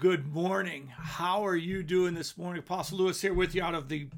[0.00, 0.90] Good morning.
[0.96, 2.60] How are you doing this morning?
[2.60, 4.08] Apostle Lewis here with you out of the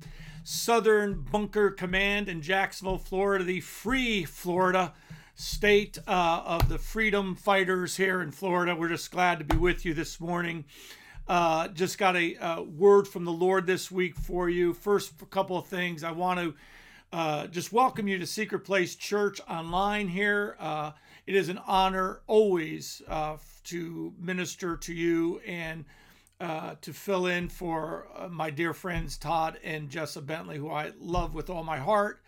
[0.45, 4.93] Southern Bunker Command in Jacksonville, Florida, the free Florida
[5.35, 8.77] state uh, of the freedom fighters here in Florida.
[8.77, 10.67] We're just glad to be with you this morning.
[11.27, 14.75] Uh, just got a, a, word from the Lord this week for you.
[14.75, 16.05] First, a couple of things.
[16.05, 16.55] I want to
[17.13, 20.55] uh, just welcome you to Secret Place Church online here.
[20.61, 20.93] Uh,
[21.27, 25.85] it is an honor always uh, to minister to you and
[26.41, 30.93] uh, to fill in for uh, my dear friends Todd and Jessa Bentley, who I
[30.99, 32.21] love with all my heart.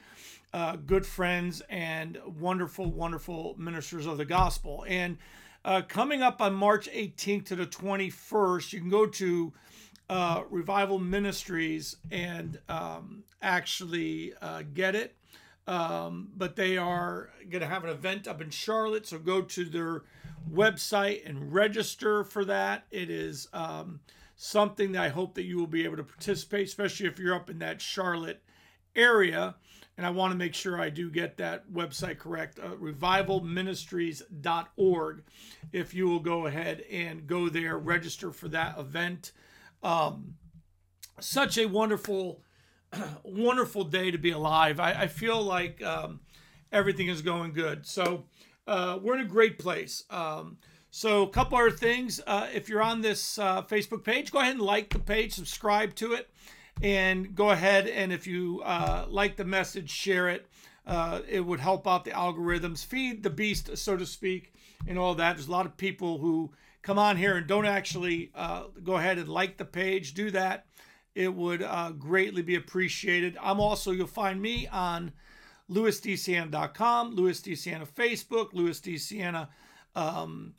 [0.53, 4.85] Uh, good friends and wonderful, wonderful ministers of the gospel.
[4.87, 5.19] And
[5.65, 9.53] uh, coming up on March 18th to the 21st, you can go to
[10.09, 15.17] uh, Revival Ministries and um, actually uh, get it.
[15.67, 19.07] Um, but they are going to have an event up in Charlotte.
[19.07, 20.03] So go to their
[20.53, 22.85] website and register for that.
[22.91, 24.01] It is um,
[24.37, 27.51] something that I hope that you will be able to participate, especially if you're up
[27.51, 28.43] in that Charlotte
[28.95, 29.55] area.
[29.97, 35.23] And I want to make sure I do get that website correct, uh, revivalministries.org.
[35.73, 39.31] If you will go ahead and go there, register for that event.
[39.85, 40.35] Um,
[41.21, 42.41] such a wonderful
[43.25, 44.81] wonderful day to be alive.
[44.81, 46.21] I, I feel like um,
[46.73, 47.87] everything is going good.
[47.87, 48.25] So
[48.67, 50.05] uh, we're in a great place.
[50.11, 50.59] Um,
[50.91, 52.21] so a couple other things.
[52.27, 55.95] Uh, if you're on this uh, Facebook page, go ahead and like the page, subscribe
[55.97, 56.31] to it,
[56.83, 60.47] and go ahead and if you uh, like the message, share it.
[60.87, 64.53] Uh, it would help out the algorithms, feed the beast, so to speak,
[64.87, 65.37] and all that.
[65.37, 66.53] There's a lot of people who
[66.83, 70.15] come on here and don't actually uh, go ahead and like the page.
[70.15, 70.67] Do that
[71.15, 71.65] it would
[71.99, 73.39] greatly be appreciated.
[73.41, 75.13] I'm also, you'll find me on
[75.71, 77.53] lewisdciana.com, Lewis D.
[77.53, 78.95] Ciana Facebook, Lewis D.
[78.95, 79.49] Ciana
[79.95, 80.55] um,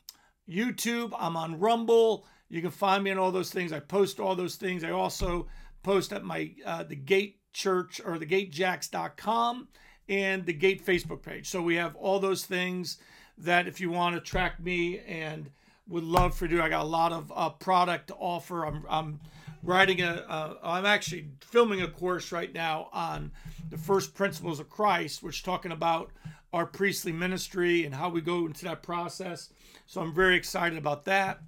[0.48, 1.12] YouTube.
[1.18, 2.26] I'm on Rumble.
[2.48, 3.72] You can find me on all those things.
[3.72, 4.84] I post all those things.
[4.84, 5.48] I also
[5.82, 9.68] post at my uh, the Gate Church or the GateJacks.com
[10.08, 11.48] and the Gate Facebook page.
[11.48, 12.98] So we have all those things
[13.38, 15.50] that if you want to track me and
[15.88, 18.64] would love for you, I got a lot of uh, product to offer.
[18.64, 19.20] I'm, I'm
[19.66, 20.24] writing a.
[20.28, 23.32] Uh, I'm actually filming a course right now on
[23.68, 26.10] the first principles of Christ, which talking about
[26.52, 29.50] our priestly ministry and how we go into that process.
[29.86, 31.40] So I'm very excited about that.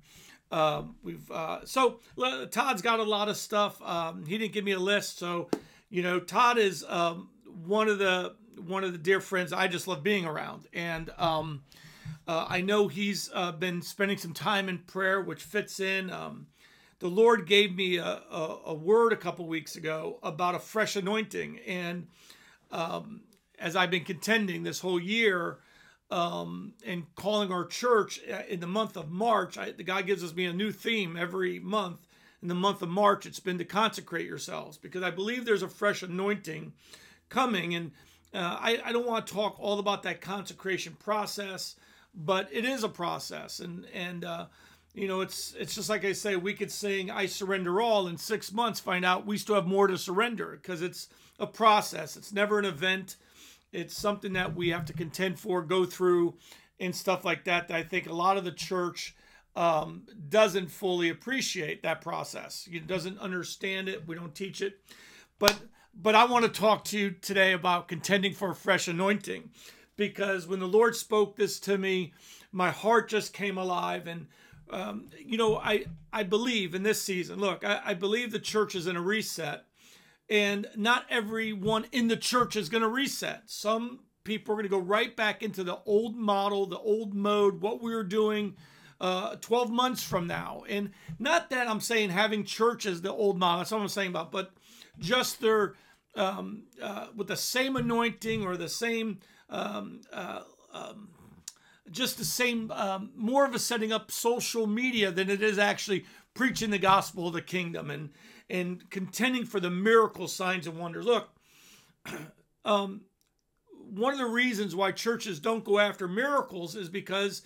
[0.51, 2.01] Um, we've uh, so
[2.51, 3.81] Todd's got a lot of stuff.
[3.83, 5.49] Um, he didn't give me a list, so
[5.91, 7.31] you know Todd is um,
[7.67, 8.35] one of the
[8.67, 11.63] one of the dear friends I just love being around, and um,
[12.27, 16.11] uh, I know he's uh, been spending some time in prayer, which fits in.
[16.11, 16.47] Um,
[17.01, 20.97] the Lord gave me a, a, a word a couple weeks ago about a fresh
[20.97, 21.61] anointing.
[21.67, 22.09] And
[22.71, 23.23] um,
[23.59, 25.59] as I've been contending this whole year
[26.11, 30.25] um, and calling our church uh, in the month of March, I, the God gives
[30.25, 32.01] us me a new theme every month.
[32.43, 35.69] In the month of March, it's been to consecrate yourselves because I believe there's a
[35.69, 36.73] fresh anointing
[37.29, 37.75] coming.
[37.75, 37.91] And
[38.33, 41.75] uh, I, I don't want to talk all about that consecration process,
[42.15, 43.59] but it is a process.
[43.61, 44.47] And, and, uh,
[44.99, 48.17] you know, it's it's just like I say, we could sing "I Surrender All" in
[48.17, 52.17] six months, find out we still have more to surrender because it's a process.
[52.17, 53.17] It's never an event.
[53.73, 56.35] It's something that we have to contend for, go through,
[56.81, 57.69] and stuff like that.
[57.69, 59.15] That I think a lot of the church
[59.55, 62.69] um, doesn't fully appreciate that process.
[62.71, 64.09] It doesn't understand it.
[64.09, 64.81] We don't teach it,
[65.39, 65.61] but
[65.95, 69.51] but I want to talk to you today about contending for a fresh anointing,
[69.97, 72.13] because when the Lord spoke this to me,
[72.51, 74.27] my heart just came alive and
[74.71, 77.39] um, you know, I I believe in this season.
[77.39, 79.65] Look, I, I believe the church is in a reset,
[80.29, 83.43] and not everyone in the church is going to reset.
[83.47, 87.61] Some people are going to go right back into the old model, the old mode,
[87.61, 88.55] what we were doing
[89.01, 90.65] uh, 12 months from now.
[90.69, 93.59] And not that I'm saying having church is the old model.
[93.59, 94.53] That's what I'm saying about, but
[94.99, 95.75] just their
[96.15, 99.21] um, uh, with the same anointing or the same
[99.51, 100.41] um, uh,
[100.73, 101.09] um,
[101.91, 106.05] just the same, um, more of a setting up social media than it is actually
[106.35, 108.11] preaching the gospel of the kingdom and
[108.51, 111.05] and contending for the miracle signs and wonders.
[111.05, 111.29] Look,
[112.65, 113.03] um,
[113.91, 117.43] one of the reasons why churches don't go after miracles is because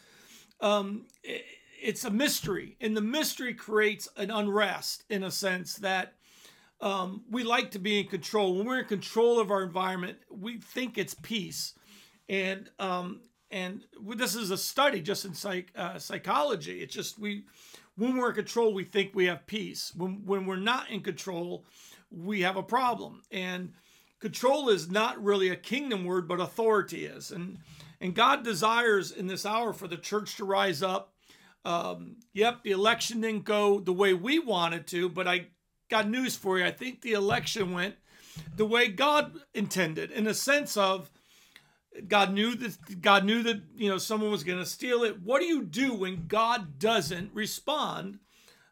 [0.61, 1.45] um, it,
[1.81, 6.15] it's a mystery, and the mystery creates an unrest in a sense that.
[6.81, 8.57] Um, we like to be in control.
[8.57, 11.75] When we're in control of our environment, we think it's peace.
[12.29, 13.21] And um,
[13.53, 13.85] and
[14.17, 16.81] this is a study just in psych, uh, psychology.
[16.81, 17.45] It's just we,
[17.97, 19.93] when we're in control, we think we have peace.
[19.97, 21.65] When when we're not in control,
[22.11, 23.23] we have a problem.
[23.31, 23.75] And
[24.19, 27.31] control is not really a kingdom word, but authority is.
[27.31, 27.59] And
[28.01, 31.13] and God desires in this hour for the church to rise up
[31.65, 35.47] um, yep, the election didn't go the way we wanted to, but I
[35.89, 36.65] got news for you.
[36.65, 37.97] I think the election went
[38.57, 41.11] the way God intended, in the sense of
[42.09, 45.23] God knew that God knew that you know someone was going to steal it.
[45.23, 48.19] What do you do when God doesn't respond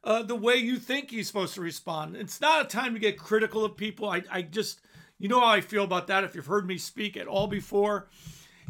[0.02, 2.16] uh, the way you think He's supposed to respond?
[2.16, 4.08] It's not a time to get critical of people.
[4.08, 4.80] I, I just
[5.18, 6.24] you know how I feel about that.
[6.24, 8.08] If you've heard me speak at all before,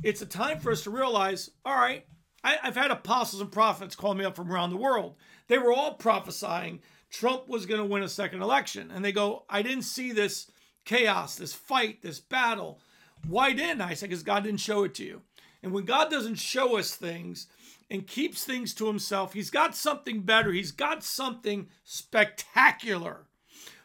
[0.02, 1.50] it's a time for us to realize.
[1.64, 2.04] All right,
[2.42, 5.14] I, I've had apostles and prophets call me up from around the world.
[5.46, 6.80] They were all prophesying
[7.10, 10.50] Trump was going to win a second election, and they go, I didn't see this
[10.84, 12.80] chaos, this fight, this battle
[13.26, 13.94] why didn't I?
[13.94, 15.22] Said, because God didn't show it to you.
[15.62, 17.46] And when God doesn't show us things
[17.90, 20.52] and keeps things to himself, he's got something better.
[20.52, 23.26] He's got something spectacular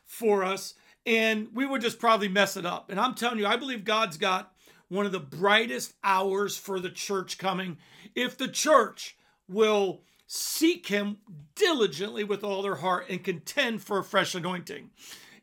[0.06, 0.76] for us.
[1.06, 2.90] And we would just probably mess it up.
[2.90, 4.54] And I'm telling you, I believe God's got
[4.88, 7.78] one of the brightest hours for the church coming
[8.14, 9.18] if the church
[9.48, 11.18] will seek him
[11.56, 14.90] diligently with all their heart and contend for a fresh anointing.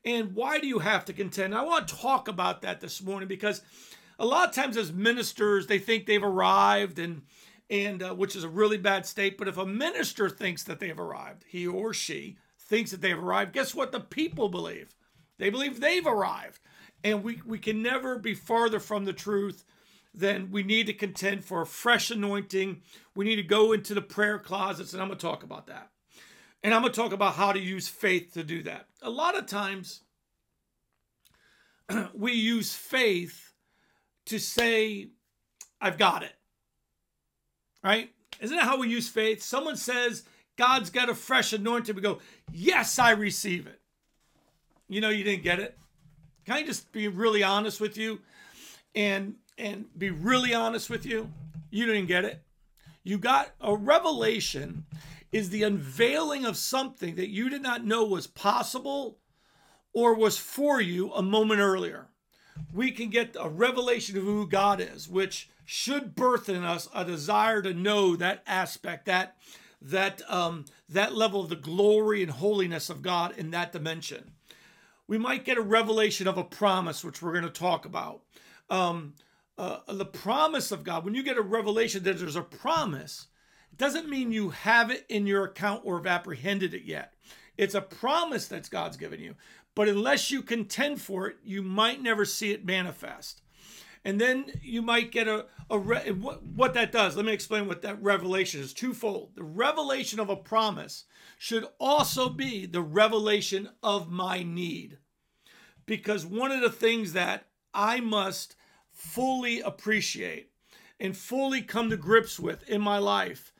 [0.04, 1.54] And why do you have to contend?
[1.54, 3.62] I want to talk about that this morning because
[4.18, 7.22] a lot of times as ministers, they think they've arrived and
[7.70, 9.38] and uh, which is a really bad state.
[9.38, 13.52] But if a minister thinks that they've arrived, he or she thinks that they've arrived,
[13.52, 13.92] guess what?
[13.92, 14.94] The people believe.
[15.38, 16.60] They believe they've arrived.
[17.02, 19.64] And we, we can never be farther from the truth
[20.14, 22.82] than we need to contend for a fresh anointing.
[23.14, 25.88] We need to go into the prayer closets, and I'm going to talk about that.
[26.62, 28.86] And I'm going to talk about how to use faith to do that.
[29.02, 30.02] A lot of times,
[32.14, 33.52] we use faith
[34.26, 35.08] to say,
[35.80, 36.34] I've got it.
[37.82, 38.10] Right?
[38.40, 39.42] Isn't that how we use faith?
[39.42, 40.24] Someone says,
[40.56, 41.96] God's got a fresh anointing.
[41.96, 42.18] We go,
[42.52, 43.80] Yes, I receive it.
[44.88, 45.76] You know, you didn't get it.
[46.44, 48.20] Can I just be really honest with you
[48.94, 51.30] and and be really honest with you?
[51.70, 52.42] You didn't get it.
[53.02, 54.84] You got a revelation
[55.32, 59.18] is the unveiling of something that you did not know was possible
[59.92, 62.08] or was for you a moment earlier.
[62.72, 67.04] We can get a revelation of who God is, which should birth in us a
[67.04, 69.36] desire to know that aspect, that
[69.80, 74.32] that um, that level of the glory and holiness of God in that dimension.
[75.08, 78.22] We might get a revelation of a promise, which we're going to talk about.
[78.70, 79.14] Um,
[79.58, 81.04] uh, the promise of God.
[81.04, 83.26] When you get a revelation that there's a promise,
[83.76, 87.14] doesn't mean you have it in your account or have apprehended it yet.
[87.56, 89.34] It's a promise that God's given you.
[89.74, 93.42] But unless you contend for it, you might never see it manifest.
[94.04, 97.16] And then you might get a, a re- what, what that does.
[97.16, 99.36] Let me explain what that revelation is twofold.
[99.36, 101.04] The revelation of a promise
[101.38, 104.98] should also be the revelation of my need.
[105.86, 108.56] Because one of the things that I must
[108.90, 110.50] fully appreciate
[110.98, 113.51] and fully come to grips with in my life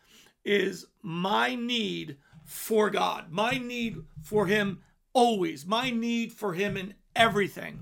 [0.45, 4.81] is my need for God, my need for Him
[5.13, 7.79] always, my need for Him in everything.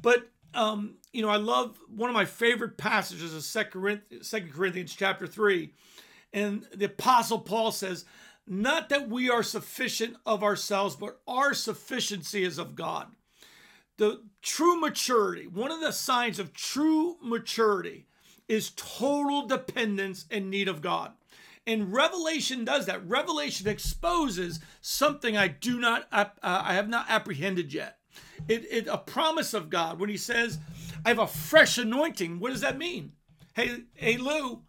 [0.00, 5.26] But um, you know, I love one of my favorite passages is Second Corinthians chapter
[5.26, 5.72] three,
[6.32, 8.04] and the Apostle Paul says,
[8.46, 13.08] "Not that we are sufficient of ourselves, but our sufficiency is of God."
[13.96, 18.06] The true maturity, one of the signs of true maturity,
[18.48, 21.12] is total dependence and need of God.
[21.70, 23.06] And Revelation does that.
[23.06, 27.98] Revelation exposes something I do not, uh, I have not apprehended yet.
[28.48, 30.58] It, it a promise of God when He says,
[31.04, 33.12] "I have a fresh anointing." What does that mean?
[33.54, 34.62] Hey, hey, Lou,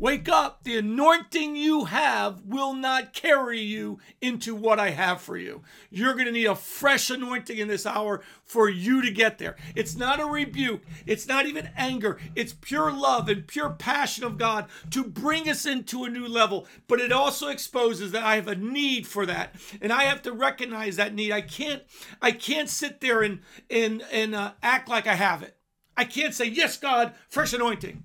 [0.00, 0.62] Wake up.
[0.62, 5.62] The anointing you have will not carry you into what I have for you.
[5.90, 9.56] You're going to need a fresh anointing in this hour for you to get there.
[9.74, 12.18] It's not a rebuke, it's not even anger.
[12.36, 16.68] It's pure love and pure passion of God to bring us into a new level.
[16.86, 19.56] But it also exposes that I have a need for that.
[19.82, 21.32] And I have to recognize that need.
[21.32, 21.82] I can't
[22.22, 25.56] I can't sit there and and and uh, act like I have it.
[25.96, 28.04] I can't say, "Yes, God, fresh anointing."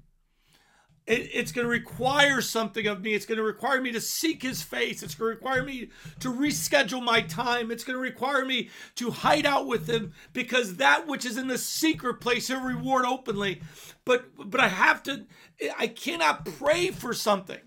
[1.05, 3.13] It, it's going to require something of me.
[3.13, 5.03] It's going to require me to seek his face.
[5.03, 7.71] It's going to require me to reschedule my time.
[7.71, 11.47] It's going to require me to hide out with him because that which is in
[11.47, 13.61] the secret place he'll reward openly.
[14.05, 15.25] But but I have to
[15.77, 17.59] I cannot pray for something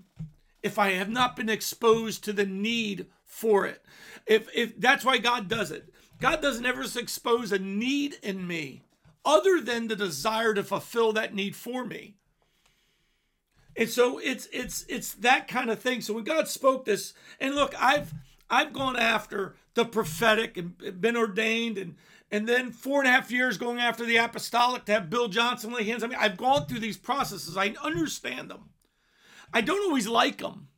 [0.63, 3.83] if I have not been exposed to the need for it.
[4.27, 5.93] If if that's why God does it.
[6.21, 8.83] God doesn't ever expose a need in me
[9.27, 12.15] other than the desire to fulfill that need for me.
[13.77, 16.01] And so it's it's it's that kind of thing.
[16.01, 18.15] So when God spoke this, and look, I've
[18.49, 21.97] I've gone after the prophetic and been ordained and
[22.31, 25.73] and then four and a half years going after the apostolic to have Bill Johnson
[25.73, 26.17] lay hands on me.
[26.17, 27.57] I've gone through these processes.
[27.57, 28.71] I understand them.
[29.53, 30.69] I don't always like them.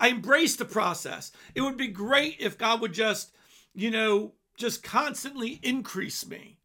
[0.00, 1.32] I embrace the process.
[1.54, 3.34] It would be great if God would just,
[3.74, 6.58] you know, just constantly increase me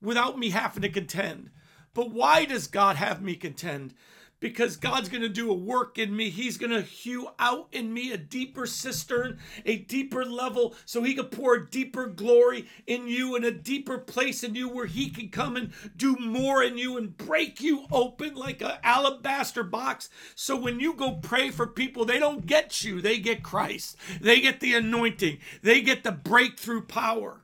[0.00, 1.50] without me having to contend.
[1.92, 3.94] But why does God have me contend?
[4.40, 6.30] Because God's going to do a work in me.
[6.30, 11.14] He's going to hew out in me a deeper cistern, a deeper level, so He
[11.14, 15.10] can pour a deeper glory in you and a deeper place in you where He
[15.10, 20.08] can come and do more in you and break you open like an alabaster box.
[20.34, 23.96] So when you go pray for people, they don't get you, they get Christ.
[24.20, 27.42] They get the anointing, they get the breakthrough power.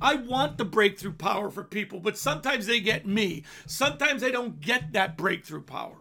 [0.00, 3.44] I want the breakthrough power for people, but sometimes they get me.
[3.66, 5.96] Sometimes they don't get that breakthrough power.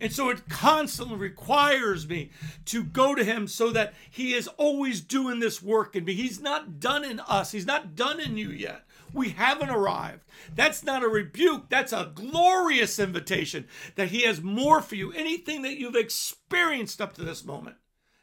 [0.00, 2.30] And so it constantly requires me
[2.66, 6.14] to go to him so that he is always doing this work in me.
[6.14, 8.82] He's not done in us, he's not done in you yet.
[9.12, 10.24] We haven't arrived.
[10.54, 15.12] That's not a rebuke, that's a glorious invitation that he has more for you.
[15.12, 17.76] Anything that you've experienced up to this moment,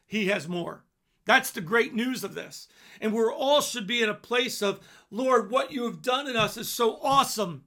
[0.06, 0.84] he has more.
[1.24, 2.68] That's the great news of this.
[3.00, 6.36] And we all should be in a place of, Lord, what you have done in
[6.36, 7.64] us is so awesome.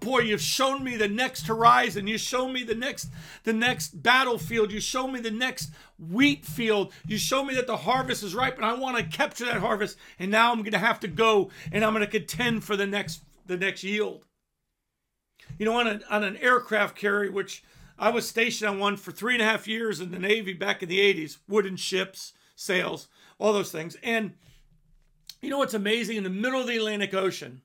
[0.00, 2.06] Boy, you've shown me the next horizon.
[2.06, 3.08] You show me the next,
[3.42, 4.70] the next battlefield.
[4.70, 6.92] You show me the next wheat field.
[7.06, 9.98] You show me that the harvest is ripe, and I want to capture that harvest.
[10.20, 12.86] And now I'm going to have to go and I'm going to contend for the
[12.86, 14.24] next, the next yield.
[15.58, 17.64] You know, on, a, on an aircraft carrier, which
[17.98, 20.82] I was stationed on one for three and a half years in the Navy back
[20.82, 22.32] in the 80s, wooden ships
[22.62, 23.96] sails, all those things.
[24.02, 24.32] And
[25.40, 26.16] you know what's amazing?
[26.16, 27.62] In the middle of the Atlantic Ocean,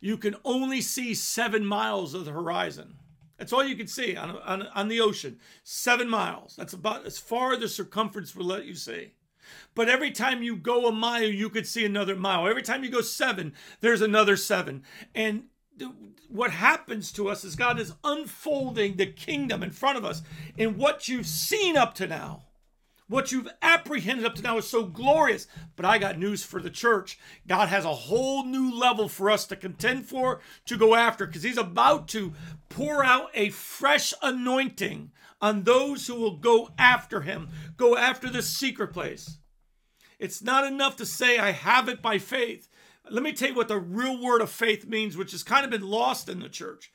[0.00, 2.96] you can only see seven miles of the horizon.
[3.38, 5.38] That's all you can see on, on, on the ocean.
[5.64, 6.54] Seven miles.
[6.56, 9.12] That's about as far as the circumference will let you see.
[9.74, 12.46] But every time you go a mile, you could see another mile.
[12.46, 14.84] Every time you go seven, there's another seven.
[15.14, 15.44] And
[16.28, 20.22] what happens to us is God is unfolding the kingdom in front of us.
[20.56, 22.43] And what you've seen up to now
[23.08, 25.46] what you've apprehended up to now is so glorious.
[25.76, 27.18] But I got news for the church.
[27.46, 31.42] God has a whole new level for us to contend for, to go after, because
[31.42, 32.32] He's about to
[32.68, 38.42] pour out a fresh anointing on those who will go after Him, go after the
[38.42, 39.38] secret place.
[40.18, 42.68] It's not enough to say, I have it by faith.
[43.10, 45.70] Let me tell you what the real word of faith means, which has kind of
[45.70, 46.90] been lost in the church.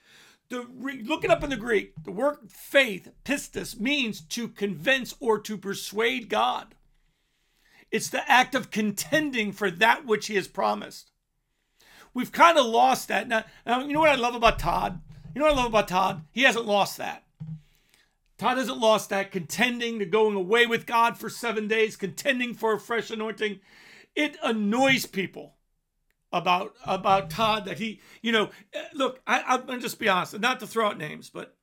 [0.50, 0.66] The,
[1.04, 1.94] look it up in the Greek.
[2.04, 6.76] The word faith, pistis, means to convince or to persuade God.
[7.92, 11.12] It's the act of contending for that which He has promised.
[12.14, 13.28] We've kind of lost that.
[13.28, 15.02] Now, now, you know what I love about Todd?
[15.34, 16.24] You know what I love about Todd?
[16.32, 17.24] He hasn't lost that.
[18.40, 22.74] Todd hasn't lost that contending to going away with God for seven days, contending for
[22.74, 23.60] a fresh anointing.
[24.16, 25.56] It annoys people
[26.32, 30.40] about about Todd that he, you know, eh, look, I, I'm gonna just be honest,
[30.40, 31.56] not to throw out names, but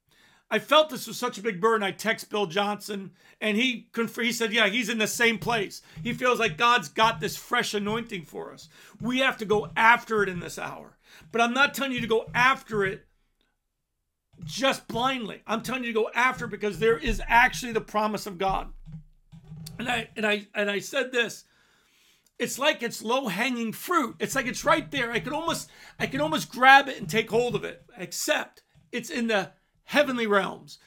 [0.50, 1.82] I felt this was such a big burden.
[1.82, 5.82] I text Bill Johnson, and he he said, yeah, he's in the same place.
[6.02, 8.68] He feels like God's got this fresh anointing for us.
[9.00, 10.98] We have to go after it in this hour.
[11.32, 13.06] But I'm not telling you to go after it
[14.44, 15.42] just blindly.
[15.46, 18.72] I'm telling you to go after it because there is actually the promise of God.
[19.78, 21.44] And I and I and I said this
[22.38, 24.16] it's like it's low hanging fruit.
[24.18, 25.12] It's like it's right there.
[25.12, 27.84] I can almost I can almost grab it and take hold of it.
[27.96, 28.62] Except
[28.92, 29.52] it's in the
[29.84, 30.78] heavenly realms.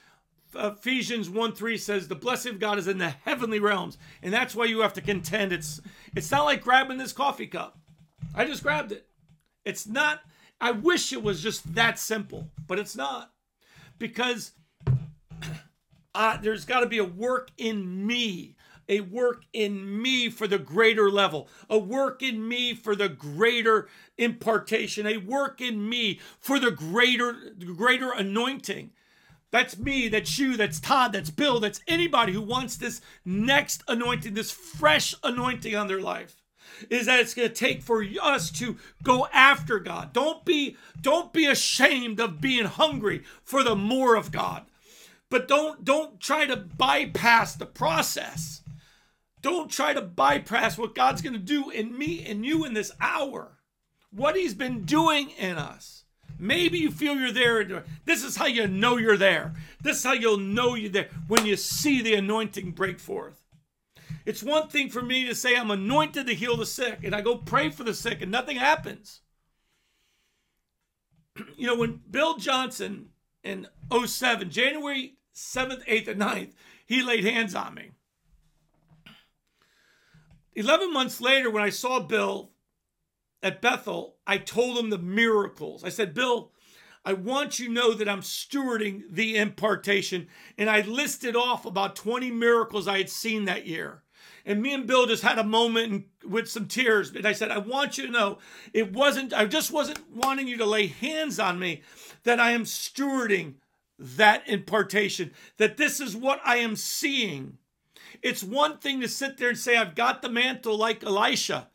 [0.55, 3.97] Ephesians 1 3 says the blessing of God is in the heavenly realms.
[4.21, 5.51] And that's why you have to contend.
[5.51, 5.81] It's
[6.15, 7.79] it's not like grabbing this coffee cup.
[8.35, 9.07] I just grabbed it.
[9.65, 10.21] It's not,
[10.61, 13.31] I wish it was just that simple, but it's not.
[13.97, 14.51] Because
[16.15, 18.55] uh, there's got to be a work in me
[18.89, 23.87] a work in me for the greater level, a work in me for the greater
[24.17, 28.91] impartation, a work in me for the greater greater anointing.
[29.51, 34.33] That's me, that's you, that's Todd, that's Bill, that's anybody who wants this next anointing,
[34.33, 36.35] this fresh anointing on their life.
[36.89, 40.13] Is that it's going to take for us to go after God.
[40.13, 44.65] Don't be don't be ashamed of being hungry for the more of God.
[45.29, 48.61] But don't don't try to bypass the process.
[49.41, 52.91] Don't try to bypass what God's going to do in me and you in this
[52.99, 53.59] hour.
[54.11, 56.03] What He's been doing in us.
[56.37, 57.83] Maybe you feel you're there.
[58.05, 59.53] This is how you know you're there.
[59.81, 63.43] This is how you'll know you're there when you see the anointing break forth.
[64.25, 67.21] It's one thing for me to say I'm anointed to heal the sick, and I
[67.21, 69.21] go pray for the sick, and nothing happens.
[71.57, 73.09] You know, when Bill Johnson
[73.43, 76.51] in 07, January 7th, 8th, and 9th,
[76.85, 77.91] he laid hands on me.
[80.59, 82.51] 11 months later, when I saw Bill
[83.41, 85.85] at Bethel, I told him the miracles.
[85.85, 86.51] I said, Bill,
[87.05, 90.27] I want you to know that I'm stewarding the impartation.
[90.57, 94.03] And I listed off about 20 miracles I had seen that year.
[94.45, 97.11] And me and Bill just had a moment with some tears.
[97.11, 98.39] And I said, I want you to know
[98.73, 101.83] it wasn't, I just wasn't wanting you to lay hands on me,
[102.23, 103.53] that I am stewarding
[103.97, 107.59] that impartation, that this is what I am seeing.
[108.21, 111.69] It's one thing to sit there and say, I've got the mantle like Elisha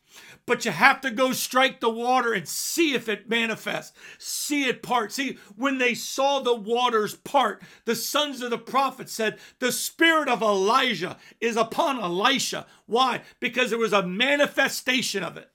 [0.47, 4.83] but you have to go strike the water and see if it manifests, see it
[4.83, 5.13] part.
[5.13, 10.29] See, when they saw the waters part, the sons of the prophet said, The spirit
[10.29, 12.67] of Elijah is upon Elisha.
[12.87, 13.23] Why?
[13.41, 15.51] Because there was a manifestation of it.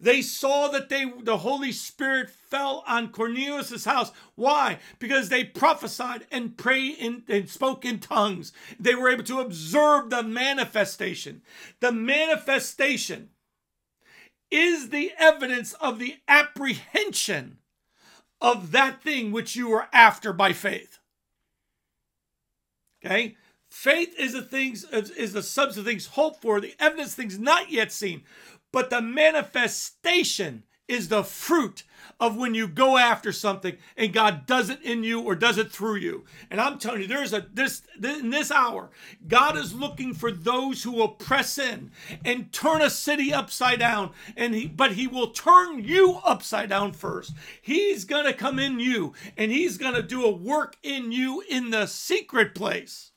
[0.00, 4.12] They saw that they the Holy Spirit fell on Cornelius's house.
[4.34, 4.78] Why?
[4.98, 8.52] Because they prophesied and prayed in, and spoke in tongues.
[8.78, 11.42] They were able to observe the manifestation.
[11.80, 13.28] The manifestation
[14.50, 17.58] is the evidence of the apprehension
[18.40, 20.98] of that thing which you were after by faith.
[23.04, 23.36] Okay?
[23.68, 27.70] Faith is the things is the substance of things hoped for, the evidence things not
[27.70, 28.22] yet seen,
[28.72, 31.84] but the manifestation is the fruit
[32.18, 35.70] of when you go after something and God does it in you or does it
[35.70, 36.24] through you.
[36.50, 38.90] And I'm telling you, there's a this, in this hour,
[39.26, 41.92] God is looking for those who will press in
[42.24, 44.10] and turn a city upside down.
[44.36, 47.34] And he but he will turn you upside down first.
[47.62, 51.86] He's gonna come in you and he's gonna do a work in you in the
[51.86, 53.12] secret place.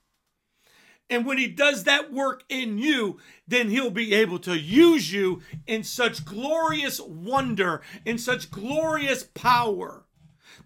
[1.09, 3.19] And when he does that work in you,
[3.53, 10.05] then he'll be able to use you in such glorious wonder, in such glorious power.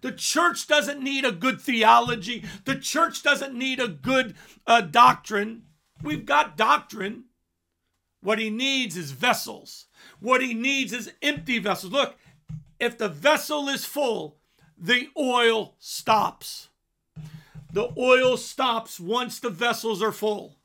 [0.00, 2.44] The church doesn't need a good theology.
[2.64, 4.34] The church doesn't need a good
[4.66, 5.64] uh, doctrine.
[6.02, 7.24] We've got doctrine.
[8.20, 9.86] What he needs is vessels.
[10.20, 11.92] What he needs is empty vessels.
[11.92, 12.16] Look,
[12.80, 14.38] if the vessel is full,
[14.76, 16.68] the oil stops.
[17.72, 20.57] The oil stops once the vessels are full.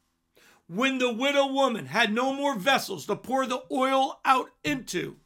[0.73, 5.17] When the widow woman had no more vessels to pour the oil out into,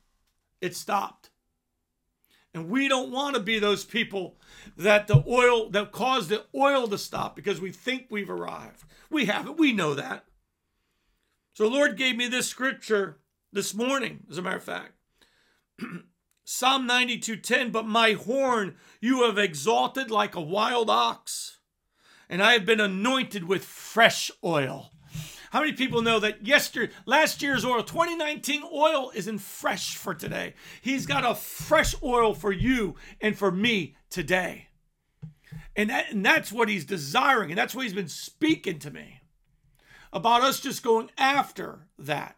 [0.60, 1.30] it stopped.
[2.54, 4.40] And we don't want to be those people
[4.76, 8.84] that the oil that caused the oil to stop because we think we've arrived.
[9.10, 9.58] We haven't.
[9.58, 10.26] We know that.
[11.54, 13.20] So Lord gave me this scripture
[13.54, 14.94] this morning, as a matter of fact.
[16.44, 21.60] Psalm 92:10, but my horn you have exalted like a wild ox
[22.30, 24.92] and I have been anointed with fresh oil.
[25.52, 30.54] How many people know that yesterday, last year's oil, 2019 oil isn't fresh for today?
[30.82, 34.68] He's got a fresh oil for you and for me today.
[35.76, 37.52] And, that, and that's what he's desiring.
[37.52, 39.22] And that's what he's been speaking to me
[40.12, 42.36] about us just going after that.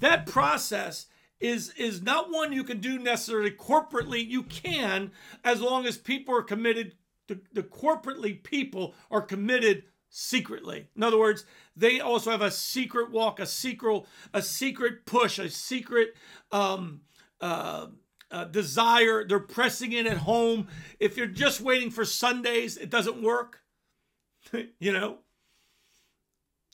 [0.00, 1.06] That process
[1.38, 4.26] is is not one you can do necessarily corporately.
[4.26, 5.12] You can
[5.44, 6.94] as long as people are committed
[7.28, 10.88] the, the corporately people are committed secretly.
[10.96, 11.46] In other words,
[11.76, 16.14] they also have a secret walk, a secret, a secret push, a secret
[16.52, 17.02] um,
[17.40, 17.86] uh,
[18.30, 19.24] uh, desire.
[19.26, 20.68] They're pressing in at home.
[20.98, 23.60] If you're just waiting for Sundays, it doesn't work.
[24.52, 25.18] you know,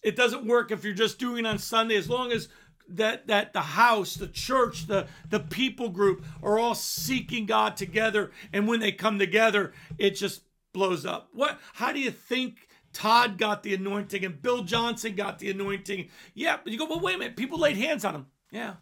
[0.03, 1.97] it doesn't work if you're just doing it on Sunday.
[1.97, 2.49] As long as
[2.89, 8.31] that that the house, the church, the the people group are all seeking God together,
[8.53, 11.29] and when they come together, it just blows up.
[11.33, 11.59] What?
[11.75, 12.66] How do you think
[12.97, 16.09] Todd got the anointing and Bill Johnson got the anointing?
[16.33, 17.37] Yeah, but you go, well, wait a minute.
[17.37, 18.27] People laid hands on him.
[18.51, 18.77] Yeah.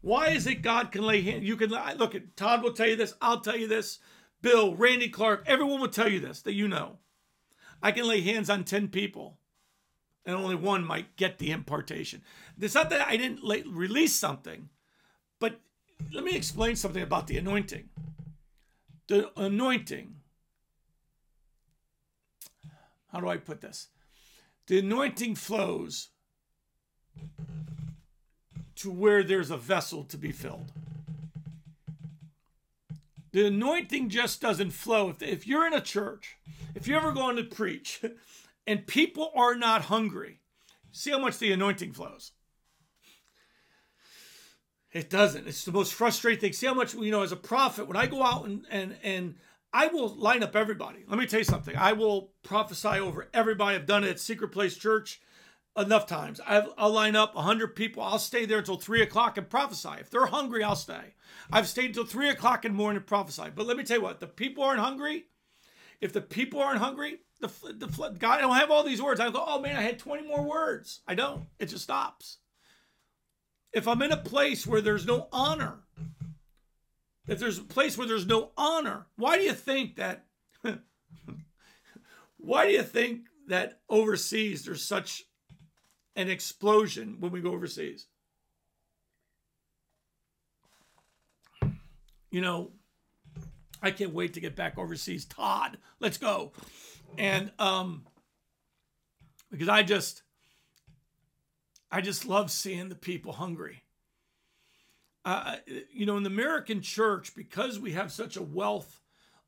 [0.00, 1.44] Why is it God can lay hands?
[1.44, 3.12] You can look at Todd will tell you this.
[3.20, 3.98] I'll tell you this.
[4.40, 7.00] Bill, Randy Clark, everyone will tell you this that you know.
[7.82, 9.38] I can lay hands on 10 people
[10.24, 12.22] and only one might get the impartation.
[12.58, 14.70] It's not that I didn't lay, release something,
[15.38, 15.60] but
[16.14, 17.90] let me explain something about the anointing.
[19.06, 20.14] The anointing
[23.12, 23.88] how do I put this?
[24.66, 26.10] The anointing flows
[28.76, 30.72] to where there's a vessel to be filled.
[33.32, 35.10] The anointing just doesn't flow.
[35.10, 36.36] If, if you're in a church,
[36.74, 38.02] if you're ever going to preach
[38.66, 40.40] and people are not hungry,
[40.92, 42.32] see how much the anointing flows.
[44.92, 45.46] It doesn't.
[45.46, 46.52] It's the most frustrating thing.
[46.54, 49.34] See how much, you know, as a prophet, when I go out and, and, and
[49.72, 51.04] I will line up everybody.
[51.06, 51.76] Let me tell you something.
[51.76, 53.76] I will prophesy over everybody.
[53.76, 55.20] I've done it at Secret Place Church
[55.76, 56.40] enough times.
[56.46, 58.02] i will line up 100 people.
[58.02, 59.90] I'll stay there until 3 o'clock and prophesy.
[60.00, 61.14] If they're hungry, I'll stay.
[61.52, 63.44] I've stayed until 3 o'clock in the morning to prophesy.
[63.54, 65.24] But let me tell you what, the people aren't hungry.
[66.00, 67.86] If the people aren't hungry, the, the
[68.18, 69.20] God, I don't have all these words.
[69.20, 71.00] I go, oh man, I had 20 more words.
[71.06, 71.46] I don't.
[71.58, 72.38] It just stops.
[73.72, 75.80] If I'm in a place where there's no honor,
[77.28, 79.06] that there's a place where there's no honor.
[79.16, 80.24] Why do you think that?
[82.38, 85.24] why do you think that overseas there's such
[86.16, 88.06] an explosion when we go overseas?
[92.30, 92.72] You know,
[93.82, 95.26] I can't wait to get back overseas.
[95.26, 96.52] Todd, let's go.
[97.18, 98.06] And um
[99.50, 100.22] because I just
[101.90, 103.82] I just love seeing the people hungry.
[105.92, 109.00] You know, in the American church, because we have such a wealth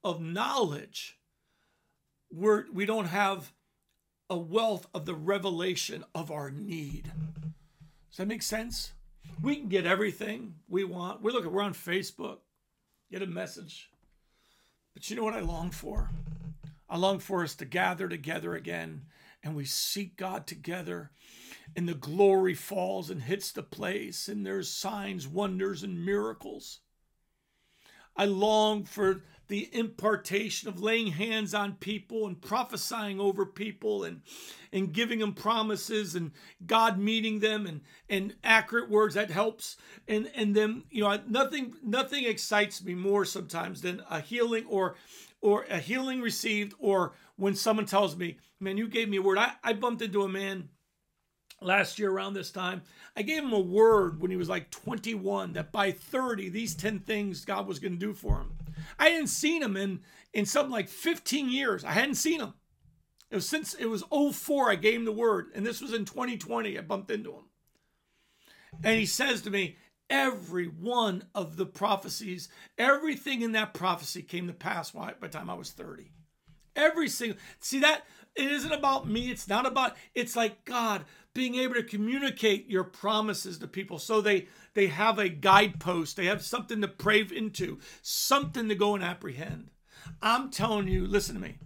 [0.05, 1.19] of knowledge,
[2.31, 3.53] we're, we don't have
[4.29, 7.11] a wealth of the revelation of our need.
[8.11, 8.93] Does that make sense?
[9.43, 11.23] We can get everything we want.
[11.23, 12.39] We look we're on Facebook,
[13.11, 13.91] get a message.
[14.95, 16.11] But you know what I long for?
[16.89, 19.03] I long for us to gather together again
[19.43, 21.11] and we seek God together
[21.77, 26.81] and the glory falls and hits the place, and there's signs, wonders, and miracles.
[28.17, 34.23] I long for the impartation of laying hands on people and prophesying over people and
[34.73, 36.31] and giving them promises and
[36.65, 41.75] God meeting them and and accurate words that helps and and then you know nothing
[41.83, 44.95] nothing excites me more sometimes than a healing or
[45.41, 49.39] or a healing received or when someone tells me man you gave me a word
[49.39, 50.69] I, I bumped into a man
[51.61, 52.83] last year around this time.
[53.17, 57.01] I gave him a word when he was like 21 that by 30, these 10
[57.01, 58.53] things God was going to do for him.
[58.99, 60.01] I hadn't seen him in,
[60.33, 61.85] in something like 15 years.
[61.85, 62.55] I hadn't seen him.
[63.31, 66.05] It was since it was 04 I gave him the word, and this was in
[66.05, 66.77] 2020.
[66.77, 67.45] I bumped into him.
[68.83, 69.77] And he says to me,
[70.09, 75.49] Every one of the prophecies, everything in that prophecy came to pass by the time
[75.49, 76.11] I was 30.
[76.75, 78.03] Every single see that
[78.35, 79.31] it isn't about me.
[79.31, 84.21] It's not about, it's like God being able to communicate your promises to people so
[84.21, 89.05] they they have a guidepost, they have something to pray into, something to go and
[89.05, 89.71] apprehend.
[90.23, 91.59] I'm telling you, listen to me.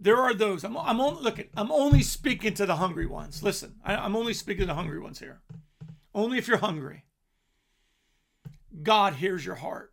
[0.00, 0.64] There are those.
[0.64, 3.42] I'm, I'm only looking I'm only speaking to the hungry ones.
[3.42, 5.40] Listen, I, I'm only speaking to the hungry ones here.
[6.14, 7.04] Only if you're hungry.
[8.82, 9.92] God hears your heart.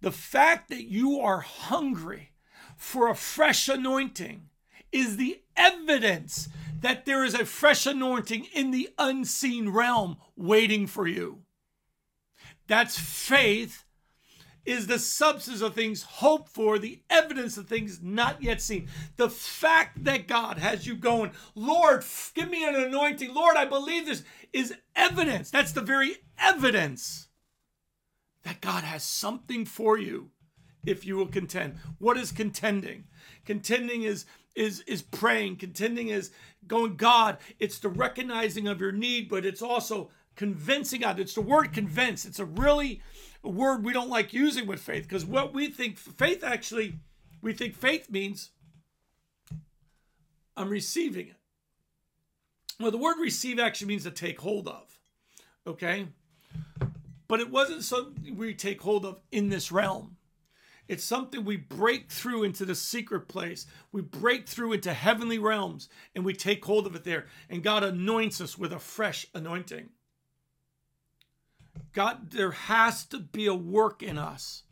[0.00, 2.32] The fact that you are hungry
[2.76, 4.48] for a fresh anointing
[4.92, 6.48] is the evidence
[6.86, 11.40] that there is a fresh anointing in the unseen realm waiting for you.
[12.68, 13.82] That's faith
[14.64, 18.88] is the substance of things hoped for, the evidence of things not yet seen.
[19.16, 23.34] The fact that God has you going, Lord, give me an anointing.
[23.34, 24.22] Lord, I believe this
[24.52, 25.50] is evidence.
[25.50, 27.26] That's the very evidence
[28.44, 30.30] that God has something for you
[30.84, 31.78] if you will contend.
[31.98, 33.06] What is contending?
[33.44, 34.24] Contending is
[34.56, 35.56] is is praying.
[35.56, 36.30] Contending is
[36.66, 37.38] going God.
[37.58, 41.20] It's the recognizing of your need, but it's also convincing God.
[41.20, 42.24] It's the word convince.
[42.24, 43.02] It's a really
[43.44, 46.98] a word we don't like using with faith because what we think faith actually
[47.42, 48.50] we think faith means
[50.56, 51.36] I'm receiving it.
[52.80, 54.98] Well, the word receive actually means to take hold of.
[55.66, 56.08] Okay?
[57.28, 60.15] But it wasn't something we take hold of in this realm.
[60.88, 63.66] It's something we break through into the secret place.
[63.90, 67.26] We break through into heavenly realms and we take hold of it there.
[67.50, 69.88] And God anoints us with a fresh anointing.
[71.92, 74.62] God, there has to be a work in us.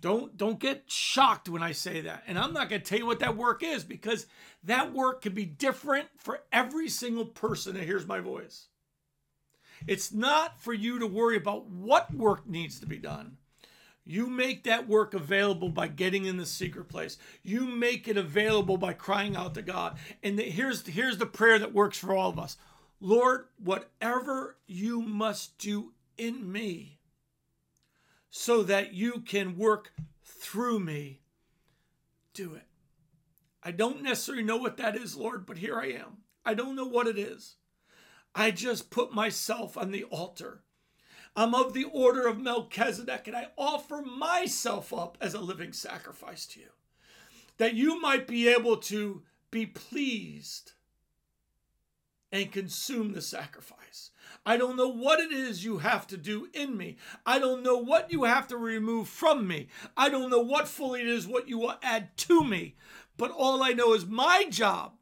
[0.00, 2.22] Don't don't get shocked when I say that.
[2.26, 4.26] And I'm not going to tell you what that work is because
[4.64, 8.68] that work can be different for every single person that hears my voice.
[9.86, 13.36] It's not for you to worry about what work needs to be done.
[14.08, 17.18] You make that work available by getting in the secret place.
[17.42, 19.98] You make it available by crying out to God.
[20.22, 22.56] And the, here's, here's the prayer that works for all of us
[23.00, 27.00] Lord, whatever you must do in me
[28.30, 29.92] so that you can work
[30.22, 31.20] through me,
[32.32, 32.66] do it.
[33.62, 36.18] I don't necessarily know what that is, Lord, but here I am.
[36.44, 37.56] I don't know what it is.
[38.34, 40.62] I just put myself on the altar
[41.36, 46.46] I'm of the order of Melchizedek, and I offer myself up as a living sacrifice
[46.46, 46.70] to you,
[47.58, 50.72] that you might be able to be pleased
[52.32, 54.10] and consume the sacrifice.
[54.44, 56.96] I don't know what it is you have to do in me.
[57.24, 59.68] I don't know what you have to remove from me.
[59.96, 62.76] I don't know what fully it is what you will add to me.
[63.16, 64.94] But all I know is my job,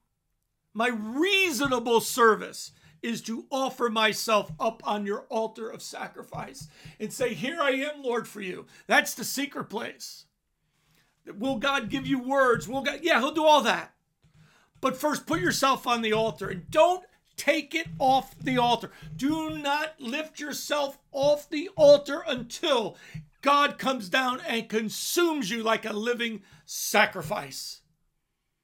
[0.73, 2.73] my reasonable service
[3.05, 8.03] is to offer myself up on your altar of sacrifice and say, Here I am,
[8.03, 8.67] Lord, for you.
[8.87, 10.25] That's the secret place.
[11.38, 12.67] Will God give you words?
[12.67, 13.93] Will God, yeah, He'll do all that.
[14.81, 17.05] But first, put yourself on the altar and don't
[17.37, 18.90] take it off the altar.
[19.17, 22.97] Do not lift yourself off the altar until
[23.43, 27.81] God comes down and consumes you like a living sacrifice,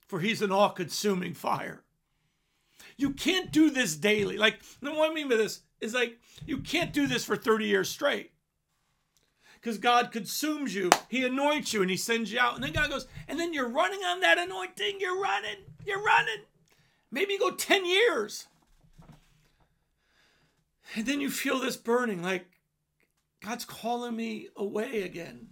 [0.07, 1.85] for he's an all consuming fire.
[3.01, 4.37] You can't do this daily.
[4.37, 7.89] Like, what I mean by this is like, you can't do this for 30 years
[7.89, 8.33] straight.
[9.55, 12.57] Because God consumes you, He anoints you, and He sends you out.
[12.57, 14.99] And then God goes, and then you're running on that anointing.
[15.01, 15.65] You're running.
[15.87, 16.45] You're running.
[17.11, 18.49] Maybe go 10 years.
[20.95, 22.47] And then you feel this burning like,
[23.43, 25.49] God's calling me away again.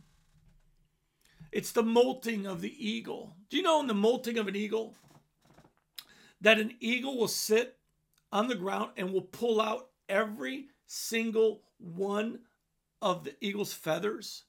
[1.50, 3.36] It's the molting of the eagle.
[3.48, 4.94] Do you know in the molting of an eagle
[6.40, 7.76] that an eagle will sit
[8.32, 12.40] on the ground and will pull out every single one
[13.00, 14.44] of the eagle's feathers?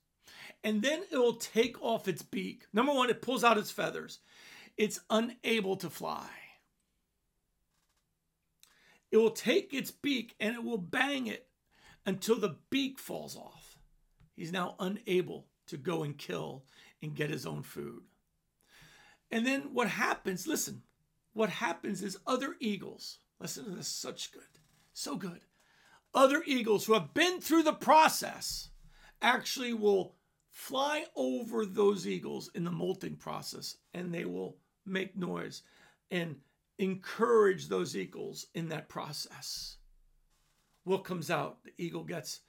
[0.63, 2.65] And then it will take off its beak.
[2.73, 4.19] Number one, it pulls out its feathers.
[4.77, 6.27] It's unable to fly.
[9.11, 11.47] It will take its beak and it will bang it
[12.05, 13.77] until the beak falls off.
[14.35, 16.65] He's now unable to go and kill
[17.01, 18.03] and get his own food.
[19.31, 20.83] And then what happens, listen,
[21.33, 24.59] what happens is other eagles, listen to this, such good,
[24.93, 25.41] so good.
[26.13, 28.69] Other eagles who have been through the process
[29.21, 30.15] actually will
[30.49, 35.61] fly over those eagles in the molting process and they will make noise
[36.09, 36.35] and
[36.79, 39.77] encourage those eagles in that process
[40.89, 41.63] what comes out?
[41.63, 42.41] The eagle gets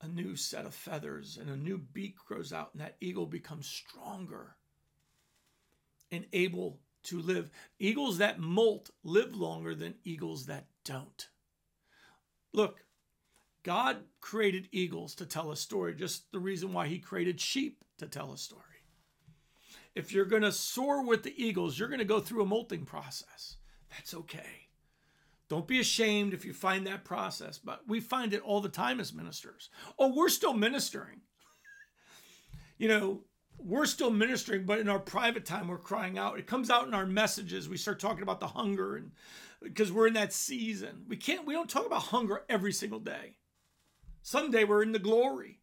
[0.00, 3.66] a new set of feathers and a new beak grows out, and that eagle becomes
[3.66, 4.56] stronger
[6.12, 7.50] and able to live.
[7.78, 11.28] Eagles that molt live longer than eagles that don't.
[12.52, 12.84] Look,
[13.62, 18.06] God created eagles to tell a story, just the reason why He created sheep to
[18.06, 18.64] tell a story.
[19.94, 22.84] If you're going to soar with the eagles, you're going to go through a molting
[22.84, 23.56] process.
[23.90, 24.68] That's okay.
[25.48, 29.00] Don't be ashamed if you find that process, but we find it all the time
[29.00, 29.68] as ministers.
[29.98, 31.22] Oh, we're still ministering.
[32.78, 33.24] you know,
[33.64, 36.38] we're still ministering, but in our private time, we're crying out.
[36.38, 37.68] It comes out in our messages.
[37.68, 39.12] We start talking about the hunger, and
[39.62, 41.46] because we're in that season, we can't.
[41.46, 43.36] We don't talk about hunger every single day.
[44.22, 45.60] Someday we're in the glory.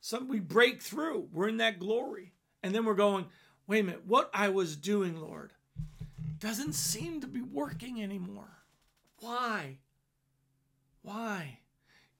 [0.00, 1.28] Some we break through.
[1.32, 3.26] We're in that glory, and then we're going.
[3.66, 4.06] Wait a minute.
[4.06, 5.52] What I was doing, Lord,
[6.38, 8.64] doesn't seem to be working anymore.
[9.20, 9.78] Why?
[11.02, 11.60] Why?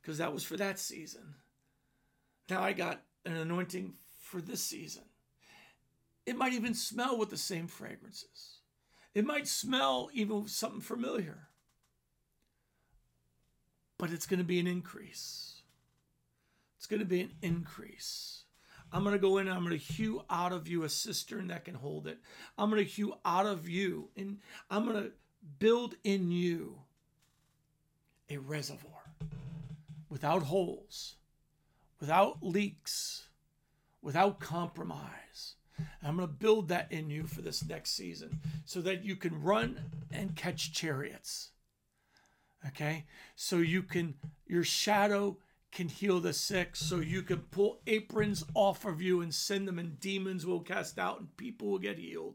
[0.00, 1.34] Because that was for that season.
[2.48, 5.02] Now I got an anointing for this season.
[6.26, 8.58] It might even smell with the same fragrances.
[9.14, 11.48] It might smell even something familiar.
[13.98, 15.62] But it's going to be an increase.
[16.78, 18.44] It's going to be an increase.
[18.92, 21.48] I'm going to go in and I'm going to hew out of you a cistern
[21.48, 22.18] that can hold it.
[22.58, 24.38] I'm going to hew out of you and
[24.70, 25.12] I'm going to
[25.58, 26.78] build in you
[28.28, 29.12] a reservoir
[30.08, 31.16] without holes,
[32.00, 33.28] without leaks,
[34.02, 35.54] without compromise.
[36.02, 39.42] I'm going to build that in you for this next season so that you can
[39.42, 39.78] run
[40.10, 41.50] and catch chariots.
[42.68, 43.04] Okay?
[43.36, 44.14] So you can,
[44.46, 45.38] your shadow
[45.72, 49.78] can heal the sick, so you can pull aprons off of you and send them,
[49.78, 52.34] and demons will cast out and people will get healed.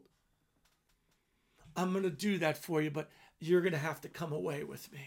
[1.76, 4.64] I'm going to do that for you, but you're going to have to come away
[4.64, 5.00] with me.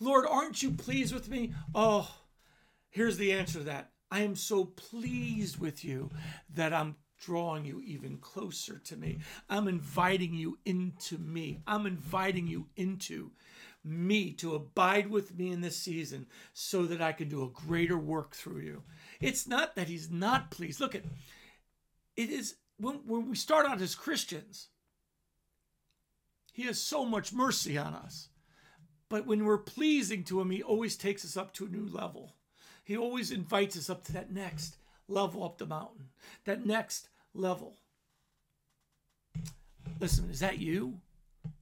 [0.00, 1.52] Lord, aren't you pleased with me?
[1.74, 2.10] Oh,
[2.88, 3.90] here's the answer to that.
[4.10, 6.10] I am so pleased with you
[6.54, 9.18] that I'm drawing you even closer to me.
[9.50, 11.60] I'm inviting you into me.
[11.66, 13.32] I'm inviting you into
[13.84, 17.98] me to abide with me in this season so that I can do a greater
[17.98, 18.82] work through you.
[19.20, 20.80] It's not that he's not pleased.
[20.80, 21.04] Look at
[22.16, 24.68] it is when, when we start out as Christians,
[26.52, 28.30] he has so much mercy on us.
[29.08, 32.34] But when we're pleasing to Him, He always takes us up to a new level.
[32.88, 36.08] He always invites us up to that next level up the mountain,
[36.46, 37.74] that next level.
[40.00, 41.02] Listen, is that you?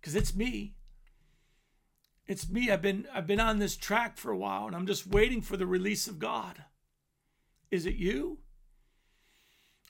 [0.01, 0.77] Because it's me.
[2.29, 2.71] It's me.
[2.71, 5.57] I've been I've been on this track for a while and I'm just waiting for
[5.57, 6.63] the release of God.
[7.73, 8.39] Is it you?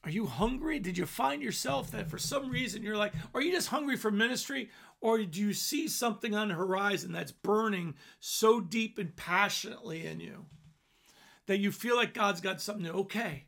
[0.05, 0.79] Are you hungry?
[0.79, 4.11] Did you find yourself that for some reason you're like, are you just hungry for
[4.11, 4.71] ministry?
[5.03, 10.21] Or do you see something on the horizon that's burning so deep and passionately in
[10.21, 10.47] you
[11.47, 12.91] that you feel like God's got something new?
[12.91, 13.47] Okay,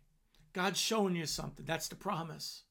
[0.52, 1.64] God's showing you something.
[1.64, 2.62] That's the promise.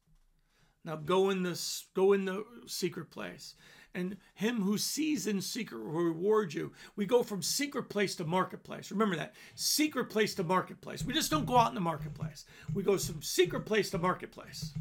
[0.83, 3.55] Now go in this, go in the secret place.
[3.93, 6.71] And him who sees in secret will reward you.
[6.95, 8.91] We go from secret place to marketplace.
[8.91, 9.33] Remember that.
[9.55, 11.03] Secret place to marketplace.
[11.03, 12.45] We just don't go out in the marketplace.
[12.73, 14.73] We go from secret place to marketplace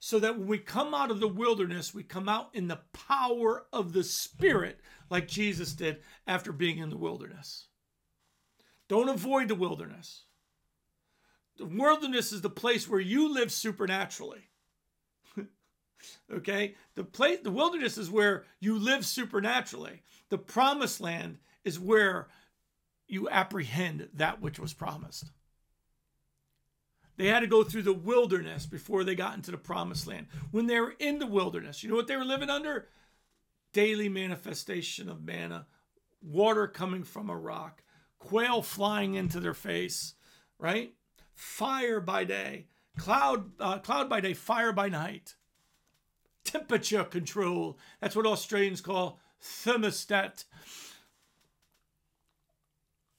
[0.00, 3.66] so that when we come out of the wilderness, we come out in the power
[3.72, 7.68] of the Spirit, like Jesus did after being in the wilderness.
[8.90, 10.24] Don't avoid the wilderness.
[11.58, 14.48] The wilderness is the place where you live supernaturally.
[16.32, 16.74] okay?
[16.96, 20.02] The place the wilderness is where you live supernaturally.
[20.28, 22.30] The promised land is where
[23.06, 25.30] you apprehend that which was promised.
[27.16, 30.26] They had to go through the wilderness before they got into the promised land.
[30.50, 32.88] When they were in the wilderness, you know what they were living under?
[33.72, 35.68] Daily manifestation of manna,
[36.20, 37.84] water coming from a rock,
[38.20, 40.14] quail flying into their face,
[40.58, 40.94] right?
[41.34, 45.34] Fire by day, cloud, uh, cloud by day, fire by night.
[46.44, 47.78] Temperature control.
[48.00, 50.44] That's what Australians call thermostat.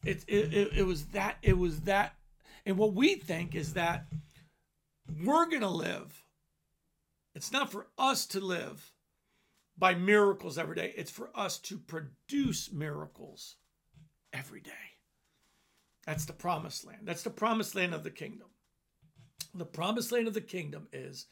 [0.05, 2.15] It, it, it, it was that it was that
[2.65, 4.05] and what we think is that
[5.23, 6.23] we're going to live.
[7.35, 8.91] It's not for us to live
[9.77, 13.55] by miracles every day, it's for us to produce miracles
[14.31, 14.90] every day.
[16.05, 17.01] That's the promised land.
[17.03, 18.47] That's the promised land of the kingdom.
[19.53, 21.27] The promised land of the kingdom is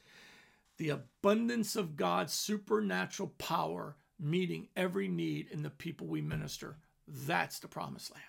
[0.77, 6.77] the abundance of God's supernatural power meeting every need in the people we minister.
[7.08, 8.23] That's the promised land.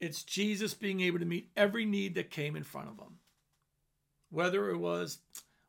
[0.00, 3.18] It's Jesus being able to meet every need that came in front of him.
[4.30, 5.18] Whether it was,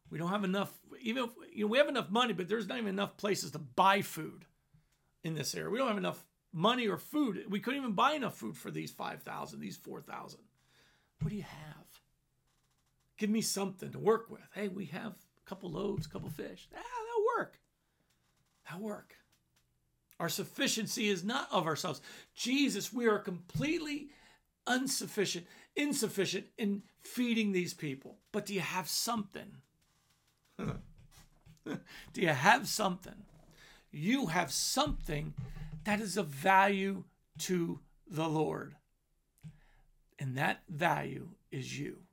[0.10, 2.78] we don't have enough, even if, you know, we have enough money, but there's not
[2.78, 4.46] even enough places to buy food
[5.24, 5.70] in this area.
[5.70, 7.44] We don't have enough money or food.
[7.50, 10.40] We couldn't even buy enough food for these 5,000, these 4,000.
[11.22, 11.86] What do you have?
[13.18, 14.42] Give me something to work with.
[14.54, 16.68] Hey, we have a couple loaves, a couple fish.
[16.76, 17.60] Ah, that'll work.
[18.66, 19.16] That'll work.
[20.20, 22.02] Our sufficiency is not of ourselves.
[22.36, 24.10] Jesus, we are completely
[24.72, 28.18] insufficient, insufficient in feeding these people.
[28.32, 29.58] But do you have something?
[30.60, 33.26] do you have something?
[33.92, 35.34] You have something
[35.84, 37.04] that is of value
[37.39, 38.76] to the Lord.
[40.20, 42.04] And that value is you.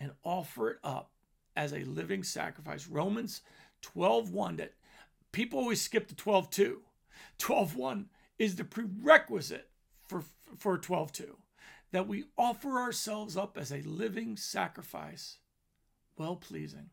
[0.00, 1.10] And offer it up
[1.56, 2.86] as a living sacrifice.
[2.86, 3.42] Romans
[3.82, 4.74] 12:1 that
[5.32, 6.84] people always skip to 12:2.
[7.38, 9.70] 12:1 is the prerequisite
[10.06, 10.22] for
[10.56, 11.36] for 12:2
[11.90, 15.38] that we offer ourselves up as a living sacrifice,
[16.16, 16.90] well pleasing,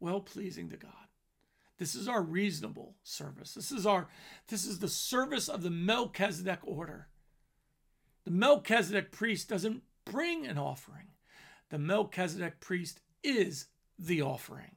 [0.00, 1.03] well pleasing to God.
[1.78, 3.54] This is our reasonable service.
[3.54, 4.08] This is our
[4.48, 7.08] this is the service of the Melchizedek order.
[8.24, 11.08] The Melchizedek priest doesn't bring an offering.
[11.70, 13.66] The Melchizedek priest is
[13.98, 14.76] the offering.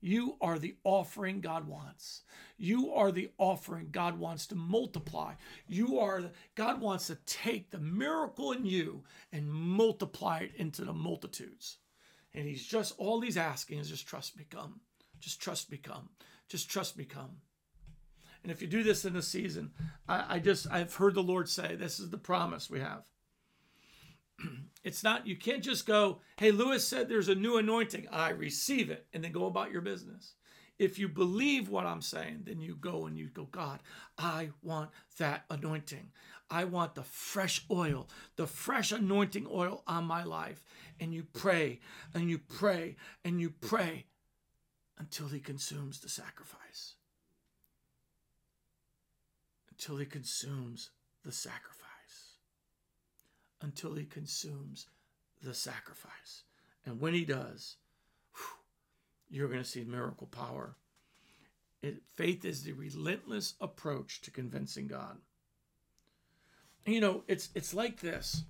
[0.00, 2.22] You are the offering God wants.
[2.58, 5.34] You are the offering God wants to multiply.
[5.66, 10.84] You are the, God wants to take the miracle in you and multiply it into
[10.84, 11.78] the multitudes.
[12.34, 14.80] And he's just all he's asking is just trust me come.
[15.20, 16.10] Just trust me come.
[16.48, 17.38] Just trust me come.
[18.42, 19.72] And if you do this in the season,
[20.08, 23.04] I, I just I've heard the Lord say this is the promise we have.
[24.84, 28.06] it's not, you can't just go, hey, Lewis said there's a new anointing.
[28.10, 30.34] I receive it, and then go about your business.
[30.78, 33.80] If you believe what I'm saying, then you go and you go, God,
[34.18, 36.10] I want that anointing.
[36.50, 40.64] I want the fresh oil, the fresh anointing oil on my life.
[41.00, 41.80] And you pray
[42.14, 44.04] and you pray and you pray
[44.98, 46.94] until he consumes the sacrifice.
[49.70, 50.90] Until he consumes
[51.24, 51.76] the sacrifice
[53.60, 54.86] until he consumes
[55.42, 56.44] the sacrifice.
[56.84, 57.76] And when he does,
[58.34, 58.58] whew,
[59.28, 60.76] you're going to see miracle power.
[61.82, 65.18] It, faith is the relentless approach to convincing God.
[66.86, 68.44] You know, it's it's like this.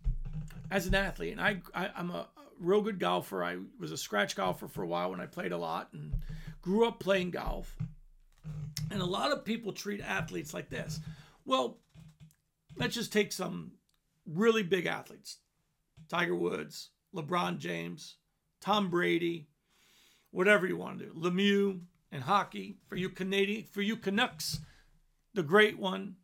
[0.70, 2.26] As an athlete, and I, I I'm a
[2.59, 3.45] real good golfer.
[3.45, 6.14] I was a scratch golfer for a while when I played a lot and
[6.62, 7.77] grew up playing golf.
[8.90, 11.01] And a lot of people treat athletes like this.
[11.45, 11.79] Well,
[12.77, 13.73] let's just take some
[14.27, 15.38] really big athletes
[16.09, 18.17] Tiger Woods, LeBron James,
[18.61, 19.48] Tom Brady,
[20.31, 21.81] whatever you want to do, Lemieux
[22.13, 24.61] and hockey for you Canadian, for you Canucks,
[25.35, 26.17] the great one,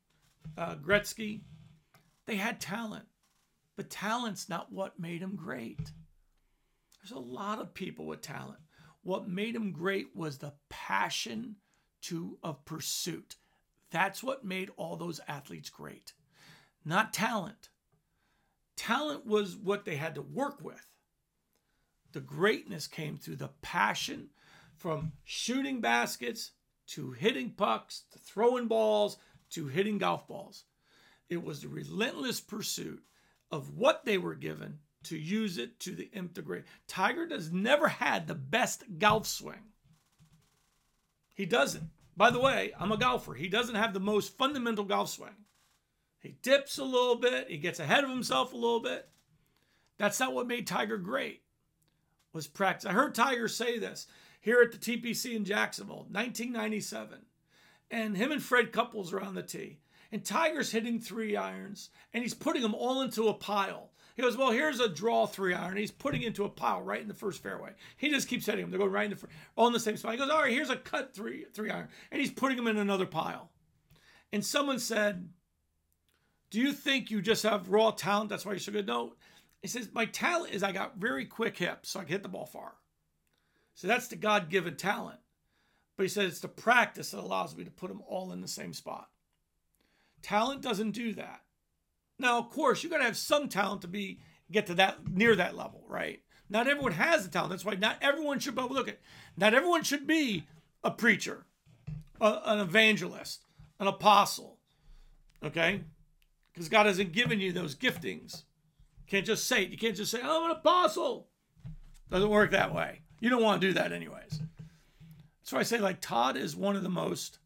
[0.56, 1.42] uh, Gretzky.
[2.26, 3.06] They had talent,
[3.76, 5.92] but talent's not what made them great.
[7.02, 8.60] There's a lot of people with talent.
[9.02, 11.56] What made them great was the passion
[12.02, 13.36] to of pursuit.
[13.90, 16.12] That's what made all those athletes great.
[16.84, 17.70] Not talent.
[18.76, 20.86] Talent was what they had to work with.
[22.12, 24.30] The greatness came through the passion
[24.76, 26.52] from shooting baskets
[26.88, 29.16] to hitting pucks to throwing balls
[29.50, 30.64] to hitting golf balls.
[31.28, 33.02] It was the relentless pursuit
[33.50, 36.62] of what they were given to use it to the nth degree.
[36.86, 39.72] Tiger has never had the best golf swing.
[41.34, 41.90] He doesn't.
[42.16, 43.34] By the way, I'm a golfer.
[43.34, 45.36] He doesn't have the most fundamental golf swing.
[46.20, 49.08] He dips a little bit, he gets ahead of himself a little bit.
[49.98, 51.42] That's not what made Tiger great.
[52.32, 52.88] Was practice.
[52.88, 54.06] I heard Tiger say this
[54.40, 57.18] here at the TPC in Jacksonville, 1997.
[57.90, 59.80] And him and Fred Couples are on the tee.
[60.10, 63.91] And Tiger's hitting three irons and he's putting them all into a pile.
[64.14, 65.76] He goes, Well, here's a draw three iron.
[65.76, 67.70] He's putting into a pile right in the first fairway.
[67.96, 68.70] He just keeps hitting them.
[68.70, 70.12] They're going right in the all in the same spot.
[70.12, 71.88] He goes, All right, here's a cut three three iron.
[72.10, 73.50] And he's putting them in another pile.
[74.32, 75.28] And someone said,
[76.50, 78.30] Do you think you just have raw talent?
[78.30, 78.86] That's why you're so good?
[78.86, 79.14] No.
[79.60, 82.28] He says, My talent is I got very quick hips, so I can hit the
[82.28, 82.72] ball far.
[83.74, 85.18] So that's the God given talent.
[85.96, 88.48] But he said it's the practice that allows me to put them all in the
[88.48, 89.08] same spot.
[90.22, 91.41] Talent doesn't do that.
[92.18, 95.34] Now, of course, you got to have some talent to be get to that near
[95.36, 96.20] that level, right?
[96.48, 97.50] Not everyone has the talent.
[97.50, 98.54] That's why not everyone should.
[98.54, 99.00] But look at,
[99.36, 100.46] not everyone should be
[100.84, 101.46] a preacher,
[102.20, 103.44] a, an evangelist,
[103.80, 104.58] an apostle.
[105.42, 105.82] Okay,
[106.52, 108.44] because God hasn't given you those giftings.
[109.00, 109.70] You can't just say it.
[109.70, 111.28] You can't just say I'm an apostle.
[112.10, 113.00] Doesn't work that way.
[113.20, 114.40] You don't want to do that anyways.
[115.40, 117.38] That's why I say like Todd is one of the most.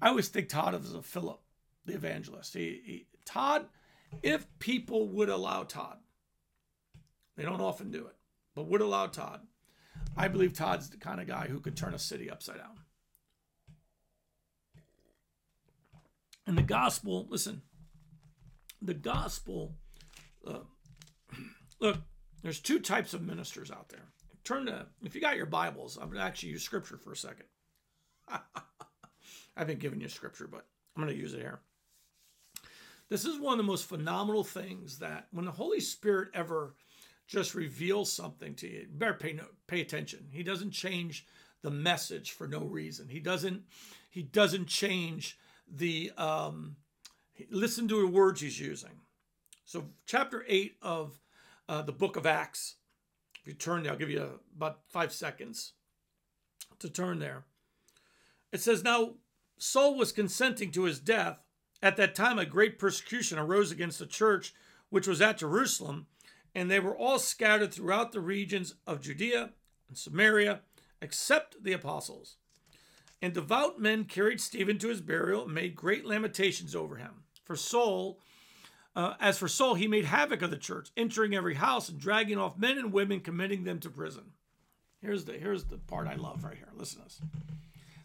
[0.00, 1.40] I always think Todd is a Philip,
[1.86, 2.54] the evangelist.
[2.54, 3.66] He, he Todd,
[4.22, 5.98] if people would allow Todd,
[7.36, 8.16] they don't often do it,
[8.54, 9.40] but would allow Todd.
[10.16, 12.78] I believe Todd's the kind of guy who could turn a city upside down.
[16.46, 17.62] And the gospel, listen,
[18.80, 19.76] the gospel,
[20.46, 20.60] uh,
[21.80, 21.98] look,
[22.42, 24.12] there's two types of ministers out there
[24.44, 27.16] turn to, if you got your Bibles, I'm going to actually use scripture for a
[27.16, 27.46] second.
[29.56, 31.60] I've been giving you scripture, but I'm going to use it here.
[33.12, 36.76] This is one of the most phenomenal things that when the Holy Spirit ever
[37.28, 40.28] just reveals something to you, better pay no, pay attention.
[40.30, 41.26] He doesn't change
[41.60, 43.08] the message for no reason.
[43.08, 43.64] He doesn't
[44.08, 45.38] he doesn't change
[45.70, 46.76] the um,
[47.50, 49.02] listen to the words he's using.
[49.66, 51.20] So chapter 8 of
[51.68, 52.76] uh, the book of Acts
[53.42, 55.72] if you turn there, I'll give you about five seconds
[56.78, 57.44] to turn there.
[58.52, 59.16] It says, Now
[59.58, 61.40] Saul was consenting to his death.
[61.82, 64.54] At that time, a great persecution arose against the church
[64.90, 66.06] which was at Jerusalem,
[66.54, 69.50] and they were all scattered throughout the regions of Judea
[69.88, 70.60] and Samaria,
[71.00, 72.36] except the apostles.
[73.20, 77.24] And devout men carried Stephen to his burial and made great lamentations over him.
[77.44, 78.18] For Saul
[78.94, 82.38] uh, as for Saul, he made havoc of the church, entering every house and dragging
[82.38, 84.32] off men and women, committing them to prison.
[85.00, 86.68] Here's the here's the part I love right here.
[86.74, 87.20] Listen to this.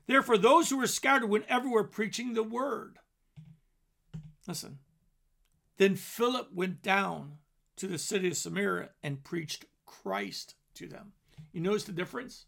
[0.08, 2.98] Therefore, those who were scattered went everywhere preaching the word.
[4.48, 4.80] Listen.
[5.78, 7.38] Then Philip went down
[7.76, 11.12] to the city of Samaria and preached Christ to them.
[11.52, 12.46] You notice the difference?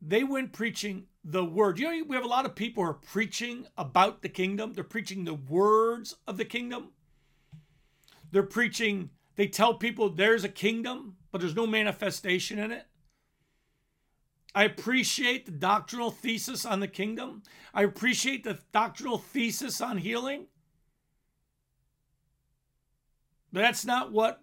[0.00, 1.80] They went preaching the word.
[1.80, 4.74] You know, we have a lot of people who are preaching about the kingdom.
[4.74, 6.90] They're preaching the words of the kingdom.
[8.30, 12.86] They're preaching, they tell people there's a kingdom, but there's no manifestation in it.
[14.56, 17.42] I appreciate the doctrinal thesis on the kingdom.
[17.74, 20.46] I appreciate the doctrinal thesis on healing.
[23.52, 24.40] But that's not what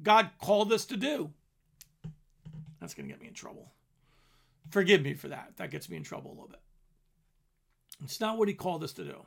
[0.00, 1.32] God called us to do.
[2.80, 3.72] That's going to get me in trouble.
[4.70, 5.54] Forgive me for that.
[5.56, 6.60] That gets me in trouble a little bit.
[8.04, 9.26] It's not what he called us to do.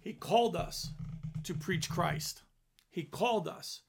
[0.00, 0.90] He called us
[1.44, 2.42] to preach Christ.
[2.90, 3.82] He called us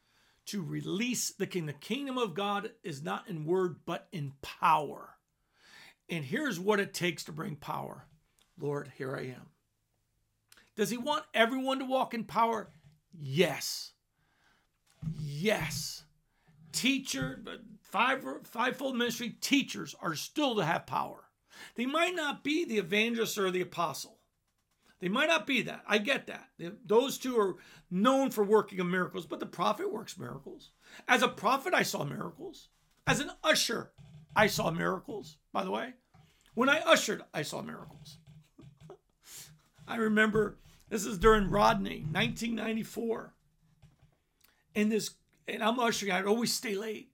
[0.48, 1.68] to release the kingdom.
[1.68, 5.10] The kingdom of God is not in word, but in power.
[6.10, 8.06] And here's what it takes to bring power
[8.60, 9.50] Lord, here I am.
[10.76, 12.70] Does he want everyone to walk in power?
[13.12, 13.94] Yes.
[15.20, 16.04] Yes.
[16.72, 17.44] Teacher,
[17.82, 21.26] five fivefold ministry teachers are still to have power.
[21.76, 24.18] They might not be the evangelist or the apostle.
[25.04, 25.84] They might not be that.
[25.86, 26.48] I get that.
[26.86, 27.58] Those two are
[27.92, 30.70] known for working of miracles, but the prophet works miracles.
[31.10, 32.70] As a prophet, I saw miracles.
[33.06, 33.92] As an usher,
[34.34, 35.96] I saw miracles, by the way.
[36.54, 38.20] When I ushered, I saw miracles.
[39.90, 43.34] I remember this is during Rodney, 1994.
[44.74, 45.16] And this,
[45.50, 47.10] and I'm ushering, I'd always stay late.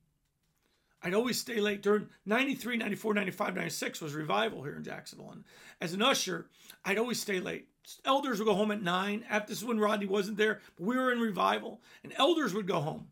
[1.02, 5.32] I'd always stay late during 93, 94, 95, 96 was revival here in Jacksonville.
[5.32, 5.44] And
[5.82, 6.52] as an usher,
[6.86, 7.68] I'd always stay late.
[8.06, 9.26] Elders would go home at nine.
[9.30, 12.68] After this is when Rodney wasn't there, but we were in revival, and elders would
[12.68, 13.08] go home.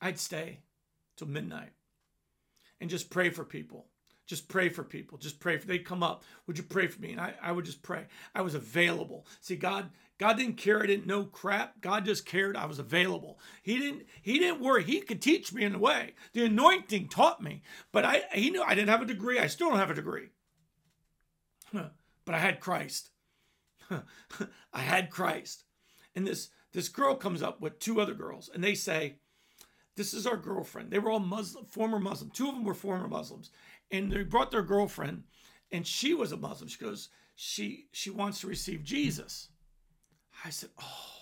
[0.00, 0.60] I'd stay
[1.16, 1.72] till midnight
[2.80, 3.86] and just pray for people.
[4.26, 5.18] Just pray for people.
[5.18, 6.22] Just pray for they'd come up.
[6.46, 7.10] Would you pray for me?
[7.10, 8.06] And I, I would just pray.
[8.32, 9.26] I was available.
[9.40, 11.80] See, God, God didn't care I didn't know crap.
[11.80, 13.40] God just cared I was available.
[13.62, 14.84] He didn't he didn't worry.
[14.84, 16.14] He could teach me in a way.
[16.32, 19.38] The anointing taught me, but I he knew I didn't have a degree.
[19.38, 20.28] I still don't have a degree.
[22.26, 23.10] But I had Christ.
[24.72, 25.64] I had Christ.
[26.14, 29.16] And this this girl comes up with two other girls and they say,
[29.96, 30.90] This is our girlfriend.
[30.90, 32.30] They were all Muslim, former Muslim.
[32.30, 33.50] Two of them were former Muslims.
[33.90, 35.24] And they brought their girlfriend
[35.72, 36.68] and she was a Muslim.
[36.68, 39.48] She goes, She she wants to receive Jesus.
[40.44, 41.20] I said, Oh,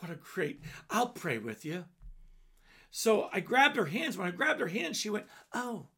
[0.00, 1.84] what a great, I'll pray with you.
[2.90, 4.16] So I grabbed her hands.
[4.16, 5.88] When I grabbed her hands, she went, Oh.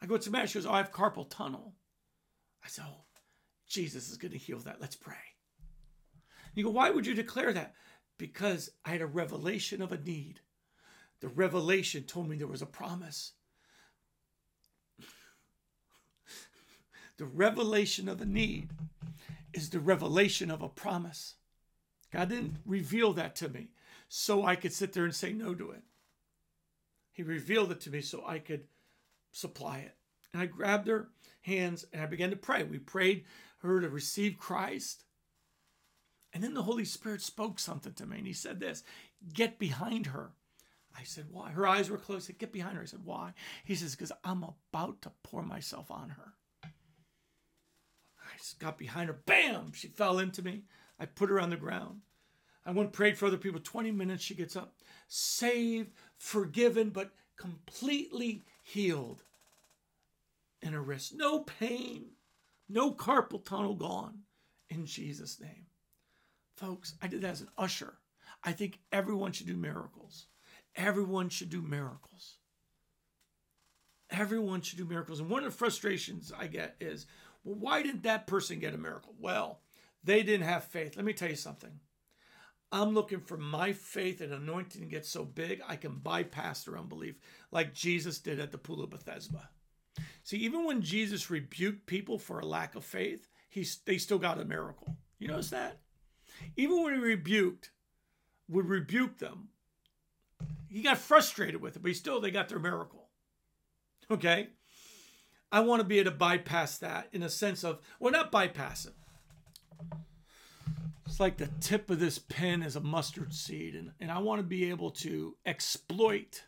[0.00, 0.46] I go, What's the matter?
[0.46, 1.74] She goes, Oh, I have carpal tunnel.
[2.64, 3.04] I said, Oh,
[3.68, 4.80] Jesus is going to heal that.
[4.80, 5.14] Let's pray.
[6.54, 7.74] You go, why would you declare that?
[8.16, 10.40] Because I had a revelation of a need.
[11.20, 13.32] The revelation told me there was a promise.
[17.16, 18.70] the revelation of a need
[19.52, 21.34] is the revelation of a promise.
[22.12, 23.68] God didn't reveal that to me
[24.08, 25.82] so I could sit there and say no to it.
[27.12, 28.64] He revealed it to me so I could
[29.32, 29.94] supply it.
[30.32, 31.08] And I grabbed her
[31.42, 32.62] hands and I began to pray.
[32.62, 33.24] We prayed
[33.58, 35.04] her to receive Christ.
[36.32, 38.82] And then the Holy Spirit spoke something to me and he said this
[39.32, 40.32] Get behind her.
[40.96, 41.50] I said, Why?
[41.50, 42.24] Her eyes were closed.
[42.24, 42.82] I said, Get behind her.
[42.82, 43.32] I said, Why?
[43.64, 46.34] He says, Because I'm about to pour myself on her.
[46.64, 49.18] I just got behind her.
[49.26, 49.72] Bam!
[49.72, 50.64] She fell into me.
[50.98, 52.00] I put her on the ground.
[52.66, 53.60] I went and prayed for other people.
[53.60, 54.74] 20 minutes, she gets up,
[55.06, 59.22] saved, forgiven, but completely healed
[60.60, 61.14] in her wrist.
[61.14, 62.10] No pain,
[62.68, 64.20] no carpal tunnel gone
[64.70, 65.66] in Jesus' name.
[66.56, 67.98] Folks, I did that as an usher.
[68.44, 70.26] I think everyone should do miracles.
[70.76, 72.36] Everyone should do miracles.
[74.10, 75.20] Everyone should do miracles.
[75.20, 77.06] And one of the frustrations I get is,
[77.44, 79.14] well, why didn't that person get a miracle?
[79.18, 79.60] Well,
[80.02, 80.96] they didn't have faith.
[80.96, 81.80] Let me tell you something.
[82.70, 86.78] I'm looking for my faith and anointing to get so big I can bypass their
[86.78, 87.16] unbelief,
[87.50, 89.48] like Jesus did at the pool of Bethesda.
[90.24, 94.40] See, even when Jesus rebuked people for a lack of faith, he, they still got
[94.40, 94.96] a miracle.
[95.18, 95.78] You notice that?
[96.56, 97.70] Even when he rebuked,
[98.48, 99.48] would rebuke them,
[100.68, 103.08] he got frustrated with it, but still they got their miracle.
[104.10, 104.48] Okay?
[105.50, 108.86] I want to be able to bypass that in a sense of, well, not bypass
[108.86, 108.92] it.
[111.06, 114.40] It's like the tip of this pen is a mustard seed, and, and I want
[114.40, 116.44] to be able to exploit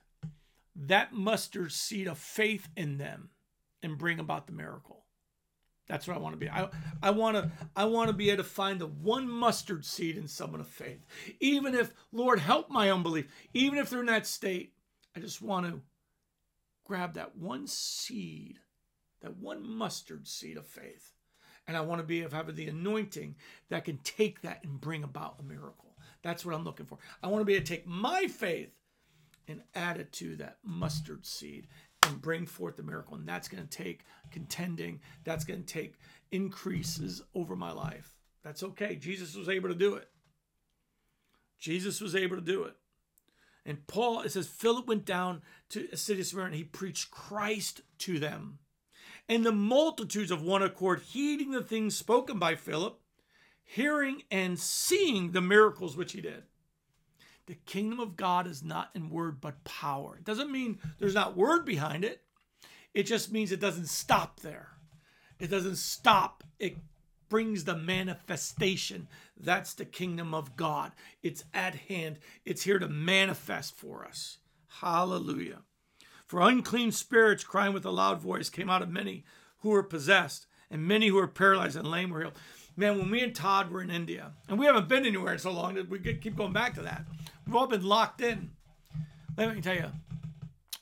[0.76, 3.30] that mustard seed of faith in them
[3.82, 5.04] and bring about the miracle.
[5.88, 6.48] That's what I want to be.
[6.48, 6.68] I,
[7.02, 10.28] I want to I want to be able to find the one mustard seed in
[10.28, 11.04] someone of faith.
[11.40, 14.72] Even if Lord help my unbelief, even if they're in that state,
[15.16, 15.80] I just want to
[16.84, 18.60] grab that one seed,
[19.20, 21.12] that one mustard seed of faith.
[21.66, 23.34] And I want to be of having the anointing
[23.68, 25.96] that can take that and bring about a miracle.
[26.22, 26.98] That's what I'm looking for.
[27.22, 28.70] I want to be able to take my faith
[29.48, 31.66] and add it to that mustard seed
[32.02, 33.14] and bring forth the miracle.
[33.14, 35.94] And that's going to take contending, that's going to take
[36.30, 38.16] increases over my life.
[38.42, 38.96] That's okay.
[38.96, 40.08] Jesus was able to do it.
[41.58, 42.74] Jesus was able to do it.
[43.66, 47.10] And Paul, it says, Philip went down to a city of Samaria and he preached
[47.10, 48.58] Christ to them.
[49.28, 52.98] And the multitudes of one accord, heeding the things spoken by Philip,
[53.62, 56.44] hearing and seeing the miracles which he did.
[57.50, 60.14] The kingdom of God is not in word but power.
[60.16, 62.22] It doesn't mean there's not word behind it.
[62.94, 64.68] It just means it doesn't stop there.
[65.40, 66.44] It doesn't stop.
[66.60, 66.76] It
[67.28, 69.08] brings the manifestation.
[69.36, 70.92] That's the kingdom of God.
[71.24, 72.20] It's at hand.
[72.44, 74.38] It's here to manifest for us.
[74.68, 75.62] Hallelujah.
[76.28, 79.24] For unclean spirits crying with a loud voice came out of many
[79.62, 82.38] who were possessed, and many who were paralyzed and lame were healed.
[82.76, 85.52] Man, when me and Todd were in India, and we haven't been anywhere in so
[85.52, 87.04] long that we keep going back to that.
[87.46, 88.50] We've all been locked in.
[89.36, 89.90] Let me tell you,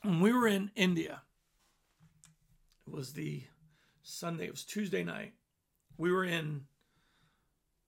[0.03, 1.23] when we were in India,
[2.87, 3.43] it was the
[4.03, 5.33] Sunday, it was Tuesday night.
[5.97, 6.63] We were in,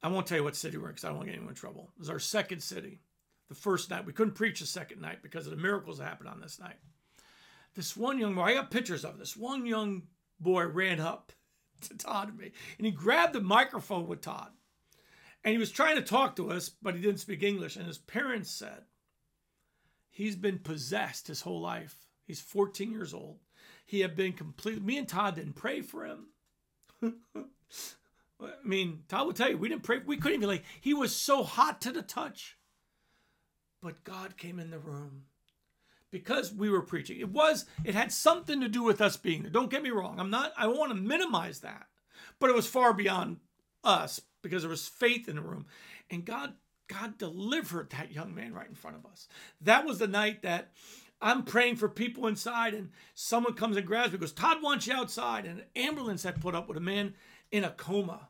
[0.03, 1.53] I won't tell you what city we're in because I don't want to get anyone
[1.53, 1.91] in trouble.
[1.97, 3.01] It was our second city.
[3.49, 6.29] The first night, we couldn't preach the second night because of the miracles that happened
[6.29, 6.77] on this night.
[7.75, 10.03] This one young boy, I got pictures of this one young
[10.41, 11.33] boy ran up
[11.89, 14.51] to Todd and me, and he grabbed the microphone with Todd.
[15.43, 17.77] And he was trying to talk to us, but he didn't speak English.
[17.77, 18.83] And his parents said,
[20.11, 21.97] He's been possessed his whole life.
[22.27, 23.39] He's 14 years old.
[23.87, 26.27] He had been completely, me and Todd didn't pray for him.
[27.03, 31.15] I mean, Todd will tell you, we didn't pray, we couldn't even like, he was
[31.15, 32.59] so hot to the touch.
[33.83, 35.25] But God came in the room
[36.11, 37.21] because we were preaching.
[37.21, 39.51] It was, it had something to do with us being there.
[39.51, 40.19] Don't get me wrong.
[40.19, 41.87] I'm not, I want to minimize that.
[42.39, 43.39] But it was far beyond
[43.85, 45.67] us because there was faith in the room.
[46.11, 46.55] And God,
[46.89, 49.29] God delivered that young man right in front of us.
[49.61, 50.73] That was the night that
[51.23, 54.95] I'm praying for people inside, and someone comes and grabs me, goes, Todd wants you
[54.95, 55.45] outside.
[55.45, 57.15] And an ambulance had put up with a man
[57.53, 58.29] in a coma.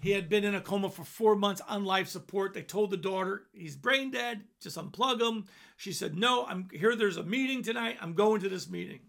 [0.00, 2.54] He had been in a coma for four months on life support.
[2.54, 4.42] They told the daughter he's brain dead.
[4.60, 5.44] Just unplug him.
[5.76, 6.96] She said, "No, I'm here.
[6.96, 7.98] There's a meeting tonight.
[8.00, 9.00] I'm going to this meeting."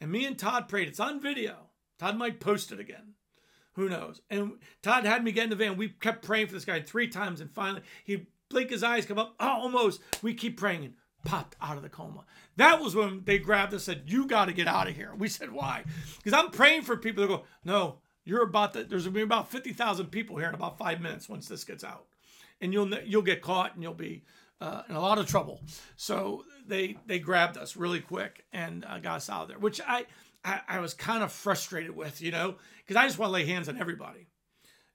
[0.00, 0.88] And me and Todd prayed.
[0.88, 1.70] It's on video.
[1.98, 3.14] Todd might post it again.
[3.74, 4.20] Who knows?
[4.30, 4.52] And
[4.82, 5.76] Todd had me get in the van.
[5.76, 9.18] We kept praying for this guy three times, and finally he blink his eyes, come
[9.18, 9.34] up.
[9.40, 10.00] Oh, almost.
[10.22, 12.24] We keep praying and popped out of the coma.
[12.56, 15.14] That was when they grabbed us and said, You got to get out of here.
[15.16, 15.84] We said, Why?
[16.16, 19.50] Because I'm praying for people to go, No, you're about to, there's to be about
[19.50, 22.06] 50,000 people here in about five minutes once this gets out.
[22.60, 24.24] And you'll you'll get caught and you'll be
[24.60, 25.62] uh, in a lot of trouble.
[25.96, 29.80] So they they grabbed us really quick and uh, got us out of there, which
[29.86, 30.04] I,
[30.44, 33.46] I, I was kind of frustrated with, you know, because I just want to lay
[33.46, 34.26] hands on everybody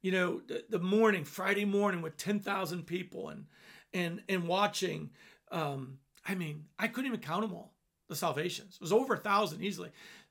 [0.06, 3.46] you know, the, the morning, Friday morning with 10,000 people and,
[3.92, 5.10] and, and watching,
[5.52, 7.74] um, I mean, I couldn't even count them all,
[8.08, 8.76] the salvations.
[8.76, 9.90] It was over a thousand easily.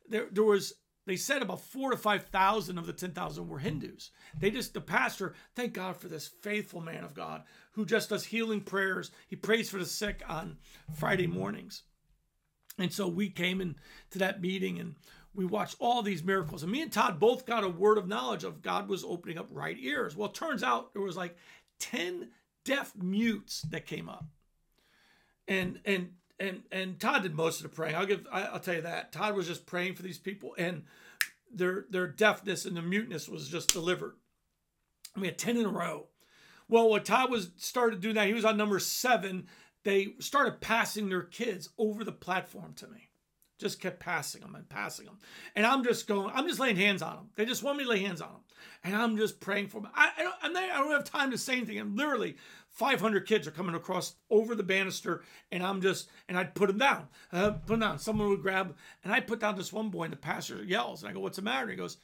[0.08, 0.74] There, there was,
[1.06, 4.10] they said about four to 5,000 of the 10,000 were Hindus.
[4.38, 7.42] They just, the pastor, thank God for this faithful man of God
[7.72, 9.10] who just does healing prayers.
[9.28, 10.56] He prays for the sick on
[10.94, 11.82] Friday mornings.
[12.78, 13.76] And so we came into
[14.18, 14.94] that meeting and
[15.34, 16.62] we watched all these miracles.
[16.62, 19.48] And me and Todd both got a word of knowledge of God was opening up
[19.50, 20.16] right ears.
[20.16, 21.36] Well, it turns out there was like
[21.80, 22.30] 10
[22.64, 24.24] deaf mutes that came up.
[25.46, 27.94] And and and and Todd did most of the praying.
[27.94, 29.12] I'll give I, will tell you that.
[29.12, 30.84] Todd was just praying for these people and
[31.52, 34.14] their their deafness and the muteness was just delivered.
[35.16, 36.08] We had 10 in a row.
[36.68, 39.46] Well, when Todd was started doing that, he was on number seven.
[39.84, 43.10] They started passing their kids over the platform to me.
[43.58, 45.18] Just kept passing them and passing them.
[45.54, 47.30] And I'm just going, I'm just laying hands on them.
[47.36, 48.40] They just want me to lay hands on them.
[48.82, 49.90] And I'm just praying for them.
[49.94, 51.78] I, I, don't, I'm not, I don't have time to say anything.
[51.78, 52.36] And literally,
[52.74, 55.22] 500 kids are coming across over the banister.
[55.50, 57.08] And I'm just, and I'd put them down.
[57.32, 57.98] Uh, put them down.
[57.98, 61.02] Someone would grab, and I put down this one boy, and the pastor yells.
[61.02, 61.70] And I go, What's the matter?
[61.70, 61.98] He goes,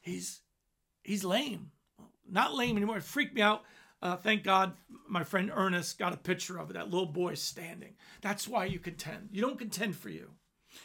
[0.00, 0.40] He's,
[1.02, 1.70] he's lame.
[2.28, 2.98] Not lame anymore.
[2.98, 3.62] It freaked me out.
[4.00, 4.72] Uh, thank God
[5.08, 7.94] my friend Ernest got a picture of it, that little boy standing.
[8.20, 9.28] That's why you contend.
[9.32, 10.30] You don't contend for you.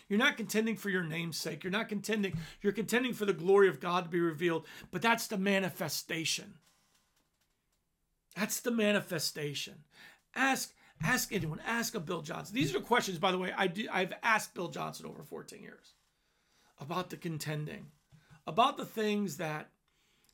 [0.10, 1.64] You're not contending for your name's sake.
[1.64, 2.38] You're not contending.
[2.62, 4.68] You're contending for the glory of God to be revealed.
[4.92, 6.56] But that's the manifestation.
[8.38, 9.84] That's the manifestation.
[10.36, 10.74] Ask
[11.04, 11.60] ask anyone.
[11.66, 12.56] Ask a Bill Johnson.
[12.56, 13.52] These are questions, by the way.
[13.56, 15.94] I do, I've asked Bill Johnson over 14 years
[16.80, 17.88] about the contending,
[18.46, 19.70] about the things that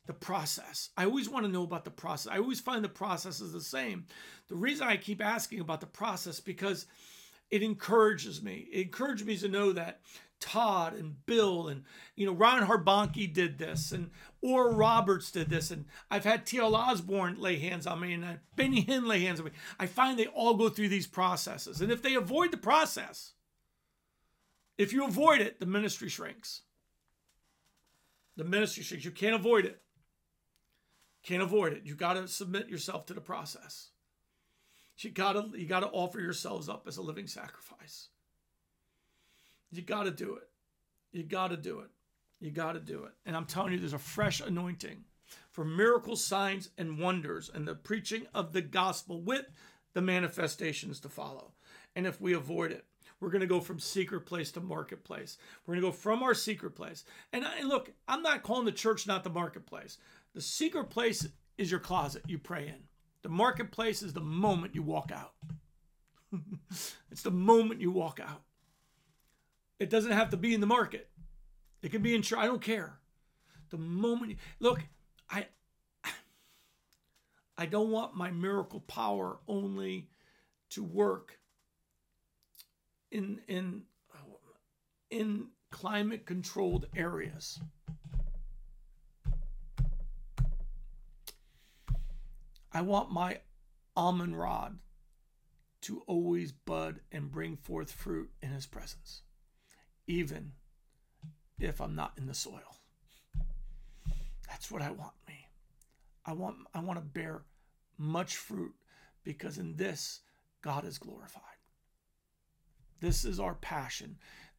[0.06, 0.90] the process.
[0.98, 2.30] I always want to know about the process.
[2.30, 4.04] I always find the process is the same.
[4.48, 6.84] The reason I keep asking about the process because
[7.50, 8.68] it encourages me.
[8.70, 10.00] It encourages me to know that
[10.44, 11.84] Todd and Bill and
[12.16, 14.10] you know Reinhard Bonnke did this and
[14.42, 16.76] Oral Roberts did this and I've had T.L.
[16.76, 19.52] Osborn lay hands on me and uh, Benny Hinn lay hands on me.
[19.80, 23.32] I find they all go through these processes and if they avoid the process,
[24.76, 26.60] if you avoid it, the ministry shrinks.
[28.36, 29.06] The ministry shrinks.
[29.06, 29.80] You can't avoid it.
[31.22, 31.86] Can't avoid it.
[31.86, 33.92] You got to submit yourself to the process.
[34.98, 38.08] You gotta you gotta offer yourselves up as a living sacrifice.
[39.76, 40.48] You gotta do it.
[41.12, 41.90] You gotta do it.
[42.40, 43.12] You gotta do it.
[43.26, 45.04] And I'm telling you, there's a fresh anointing
[45.50, 49.46] for miracles, signs, and wonders, and the preaching of the gospel with
[49.94, 51.52] the manifestations to follow.
[51.96, 52.84] And if we avoid it,
[53.20, 55.38] we're going to go from secret place to marketplace.
[55.64, 57.04] We're going to go from our secret place.
[57.32, 59.98] And, and look, I'm not calling the church not the marketplace.
[60.34, 62.82] The secret place is your closet you pray in.
[63.22, 65.32] The marketplace is the moment you walk out.
[67.10, 68.42] it's the moment you walk out.
[69.78, 71.08] It doesn't have to be in the market.
[71.82, 72.98] It can be in I don't care.
[73.70, 74.80] The moment look,
[75.28, 75.46] I
[77.58, 80.08] I don't want my miracle power only
[80.70, 81.38] to work
[83.10, 83.82] in in
[85.10, 87.60] in climate controlled areas.
[92.72, 93.38] I want my
[93.96, 94.78] almond rod
[95.82, 99.22] to always bud and bring forth fruit in his presence,
[100.06, 100.52] even
[101.58, 102.76] if I'm not in the soil.
[104.48, 105.48] That's what I want me.
[106.26, 107.42] I want I want to bear
[107.98, 108.74] much fruit
[109.24, 110.20] because in this
[110.62, 111.42] God is glorified.
[113.00, 114.16] This is our passion.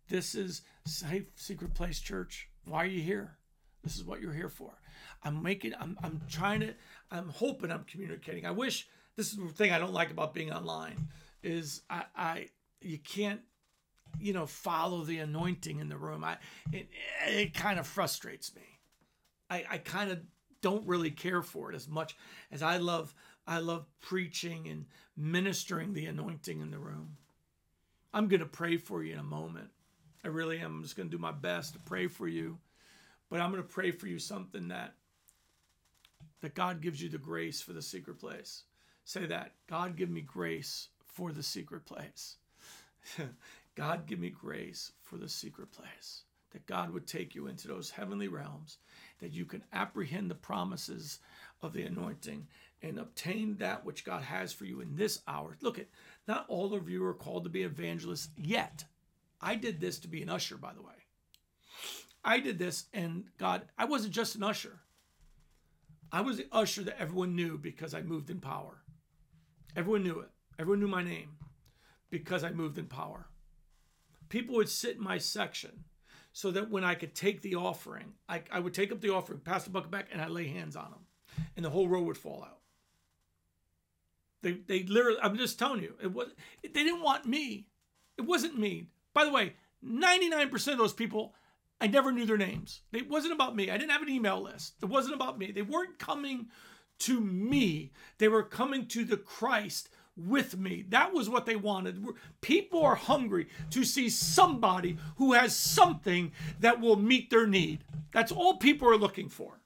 [0.08, 2.48] This is Safe Secret Place Church.
[2.66, 3.38] Why are you here?
[3.84, 4.72] This is what you're here for.
[5.24, 6.74] I'm making, I'm, I'm trying to,
[7.12, 8.46] I'm hoping I'm communicating.
[8.46, 11.08] I wish this is the thing I don't like about being online
[11.42, 12.48] is I, I
[12.82, 13.42] you can't,
[14.20, 16.24] you know, follow the anointing in the room.
[16.24, 16.38] I,
[16.72, 16.90] it,
[17.28, 18.64] it kind of frustrates me.
[19.50, 20.20] I, I kind of
[20.62, 22.16] don't really care for it as much
[22.52, 23.14] as I love,
[23.46, 24.86] I love preaching and
[25.16, 27.18] ministering the anointing in the room.
[28.14, 29.70] I'm going to pray for you in a moment.
[30.24, 30.78] I really am.
[30.78, 32.58] I'm just going to do my best to pray for you.
[33.30, 34.94] But I'm going to pray for you something that
[36.42, 38.64] that God gives you the grace for the secret place.
[39.04, 39.54] Say that.
[39.68, 42.38] God, give me grace for the secret place.
[43.76, 46.24] God, give me grace for the secret place.
[46.52, 48.78] That God would take you into those heavenly realms,
[49.20, 51.20] that you can apprehend the promises
[51.62, 52.48] of the anointing
[52.82, 55.58] and obtain that which God has for you in this hour.
[55.62, 55.90] Look at
[56.28, 58.86] not all of you are called to be evangelists yet.
[59.42, 60.94] I did this to be an usher, by the way.
[62.24, 64.80] I did this, and God, I wasn't just an usher.
[66.12, 68.82] I was the usher that everyone knew because I moved in power.
[69.76, 70.30] Everyone knew it.
[70.58, 71.36] Everyone knew my name
[72.10, 73.28] because I moved in power.
[74.30, 75.84] People would sit in my section
[76.34, 79.40] so that when I could take the offering, I, I would take up the offering,
[79.40, 82.18] pass the bucket back, and I lay hands on them, and the whole row would
[82.18, 82.60] fall out.
[84.42, 86.28] They, they literally, I'm just telling you, it was,
[86.62, 87.68] they didn't want me.
[88.18, 88.88] It wasn't me.
[89.14, 89.54] By the way,
[89.84, 91.34] 99% of those people,
[91.80, 92.82] I never knew their names.
[92.92, 93.72] It wasn't about me.
[93.72, 94.76] I didn't have an email list.
[94.84, 95.52] It wasn't about me.
[95.52, 96.48] They weren't coming
[97.00, 100.86] to me, they were coming to the Christ with me.
[100.90, 102.04] That was what they wanted.
[102.42, 107.84] People are hungry to see somebody who has something that will meet their need.
[108.14, 109.60] That's all people are looking for.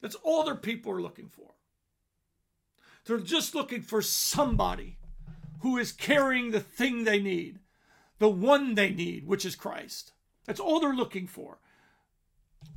[0.00, 1.54] That's all their people are looking for.
[3.06, 4.98] They're just looking for somebody
[5.60, 7.58] who is carrying the thing they need,
[8.18, 10.12] the one they need, which is Christ.
[10.46, 11.58] That's all they're looking for.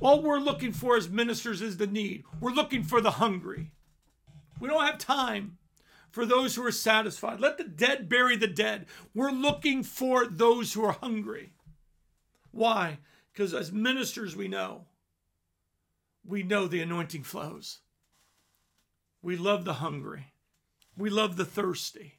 [0.00, 2.24] All we're looking for as ministers is the need.
[2.40, 3.72] We're looking for the hungry.
[4.60, 5.58] We don't have time
[6.18, 7.38] for those who are satisfied.
[7.38, 8.86] Let the dead bury the dead.
[9.14, 11.52] We're looking for those who are hungry.
[12.50, 12.98] Why?
[13.32, 14.86] Because as ministers, we know.
[16.26, 17.82] We know the anointing flows.
[19.22, 20.32] We love the hungry.
[20.96, 22.14] We love the thirsty.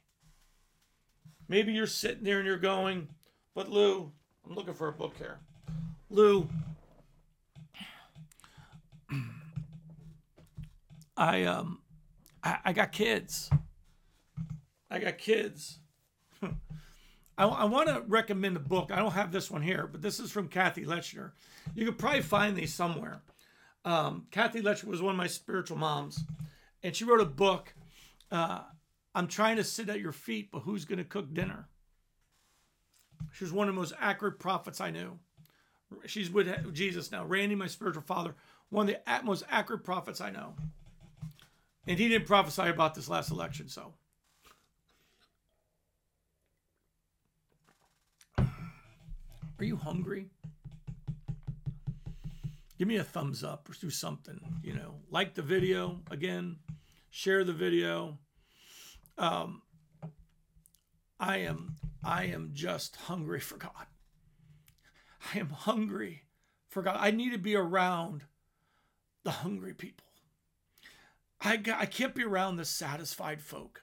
[1.46, 3.08] Maybe you're sitting there and you're going,
[3.54, 4.12] but Lou,
[4.46, 5.40] I'm looking for a book here.
[6.08, 6.48] Lou,
[11.18, 11.80] I um
[12.42, 13.50] I, I got kids.
[14.90, 15.78] I got kids.
[16.42, 18.90] I, I want to recommend a book.
[18.92, 21.30] I don't have this one here, but this is from Cathy Lechner.
[21.74, 23.22] You could probably find these somewhere.
[23.84, 26.24] Um, Cathy Lechner was one of my spiritual moms,
[26.82, 27.72] and she wrote a book.
[28.30, 28.60] Uh,
[29.14, 31.68] I'm trying to sit at your feet, but who's going to cook dinner?
[33.32, 35.18] She was one of the most accurate prophets I knew.
[36.06, 37.24] She's with Jesus now.
[37.24, 38.34] Randy, my spiritual father,
[38.68, 40.54] one of the most accurate prophets I know.
[41.86, 43.94] And he didn't prophesy about this last election, so.
[49.60, 50.30] Are you hungry?
[52.78, 54.94] Give me a thumbs up or do something, you know.
[55.10, 56.56] Like the video again,
[57.10, 58.16] share the video.
[59.18, 59.60] Um,
[61.18, 63.86] I am I am just hungry for God.
[65.34, 66.22] I am hungry
[66.70, 66.96] for God.
[66.98, 68.24] I need to be around
[69.24, 70.06] the hungry people.
[71.42, 73.82] I, I can't be around the satisfied folk.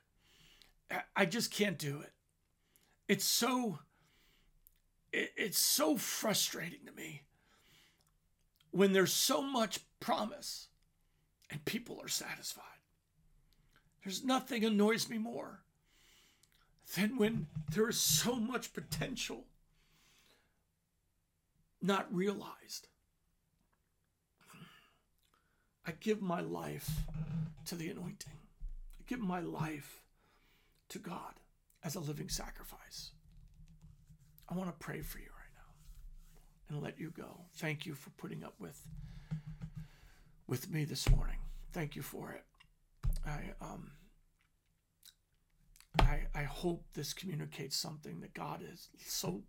[1.16, 2.14] I just can't do it.
[3.08, 3.78] It's so
[5.36, 7.24] it's so frustrating to me
[8.72, 10.68] when there's so much promise
[11.50, 12.64] and people are satisfied.
[14.04, 15.62] There's nothing annoys me more
[16.96, 19.46] than when there is so much potential
[21.82, 22.88] not realized.
[25.86, 26.90] I give my life
[27.66, 28.34] to the anointing.
[29.00, 30.02] I give my life
[30.90, 31.34] to God
[31.84, 33.12] as a living sacrifice.
[34.50, 37.42] I want to pray for you right now and let you go.
[37.56, 38.82] Thank you for putting up with
[40.48, 41.38] with me this morning.
[41.74, 42.46] Thank you for it.
[43.26, 43.92] I um
[46.00, 49.44] I I hope this communicates something that God is so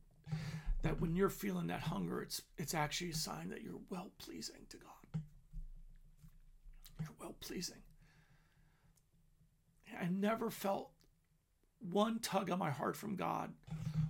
[0.83, 4.67] that when you're feeling that hunger, it's it's actually a sign that you're well pleasing
[4.71, 5.23] to God.
[7.01, 7.83] You're well pleasing.
[10.01, 10.91] I never felt
[11.81, 13.53] one tug on my heart from God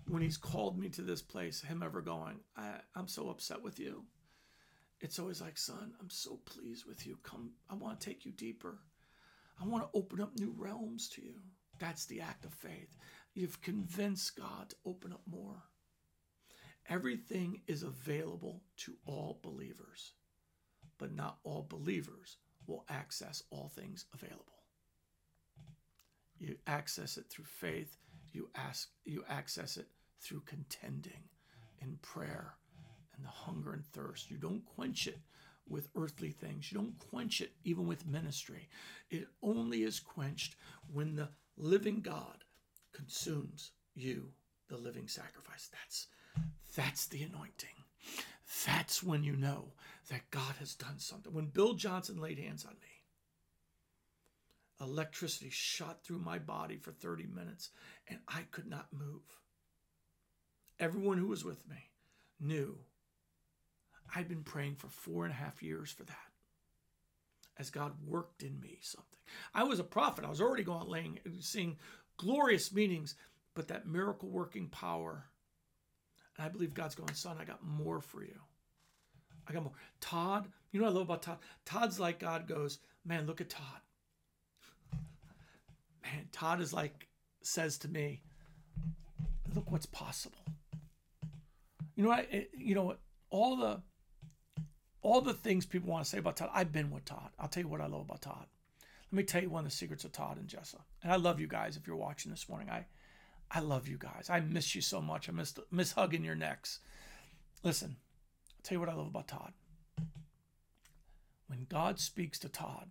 [0.09, 3.79] when He's called me to this place, Him ever going, I, I'm so upset with
[3.79, 4.05] you.
[5.01, 7.19] It's always like, son, I'm so pleased with you.
[7.23, 8.79] Come, I want to take you deeper.
[9.61, 11.35] I want to open up new realms to you.
[11.79, 12.97] That's the act of faith.
[13.35, 15.63] You've convinced God to open up more.
[16.89, 20.15] Everything is available to all believers,
[20.99, 24.45] but not all believers will access all things available.
[26.39, 27.97] You access it through faith,
[28.33, 29.87] you ask you access it
[30.21, 31.25] through contending
[31.81, 32.55] in prayer
[33.17, 34.31] and the hunger and thirst.
[34.31, 35.19] You don't quench it
[35.69, 36.71] with earthly things.
[36.71, 38.69] You don't quench it even with ministry.
[39.11, 40.57] It only is quenched
[40.93, 42.45] when the living God
[42.93, 44.31] consumes you,
[44.69, 45.69] the living sacrifice.
[45.73, 46.07] That's
[46.75, 47.69] that's the anointing.
[48.67, 49.73] That's when you know
[50.11, 51.33] that God has done something.
[51.33, 52.99] When Bill Johnson laid hands on me,
[54.81, 57.71] electricity shot through my body for 30 minutes
[58.09, 59.23] and I could not move.
[60.81, 61.91] Everyone who was with me
[62.41, 62.79] knew
[64.15, 66.17] I'd been praying for four and a half years for that
[67.59, 69.19] as God worked in me something.
[69.53, 70.25] I was a prophet.
[70.25, 71.77] I was already going laying, seeing
[72.17, 73.17] glorious meetings,
[73.55, 75.25] but that miracle working power.
[76.37, 78.39] And I believe God's going, son, I got more for you.
[79.49, 79.73] I got more.
[80.01, 81.39] Todd, you know what I love about Todd?
[81.65, 83.81] Todd's like God goes, man, look at Todd.
[86.03, 87.09] Man, Todd is like,
[87.43, 88.23] says to me,
[89.55, 90.39] look what's possible.
[91.99, 92.29] You know what?
[92.57, 92.95] You know?
[93.29, 93.83] All the
[95.03, 97.31] all the things people want to say about Todd, I've been with Todd.
[97.41, 98.47] I'll tell you what I love about Todd.
[99.11, 100.81] Let me tell you one of the secrets of Todd and Jessa.
[101.03, 102.71] And I love you guys if you're watching this morning.
[102.71, 102.87] I
[103.51, 104.29] I love you guys.
[104.31, 105.29] I miss you so much.
[105.29, 106.79] I miss miss hugging your necks.
[107.65, 109.53] Listen, I'll tell you what I love about Todd.
[111.49, 112.91] When God speaks to Todd,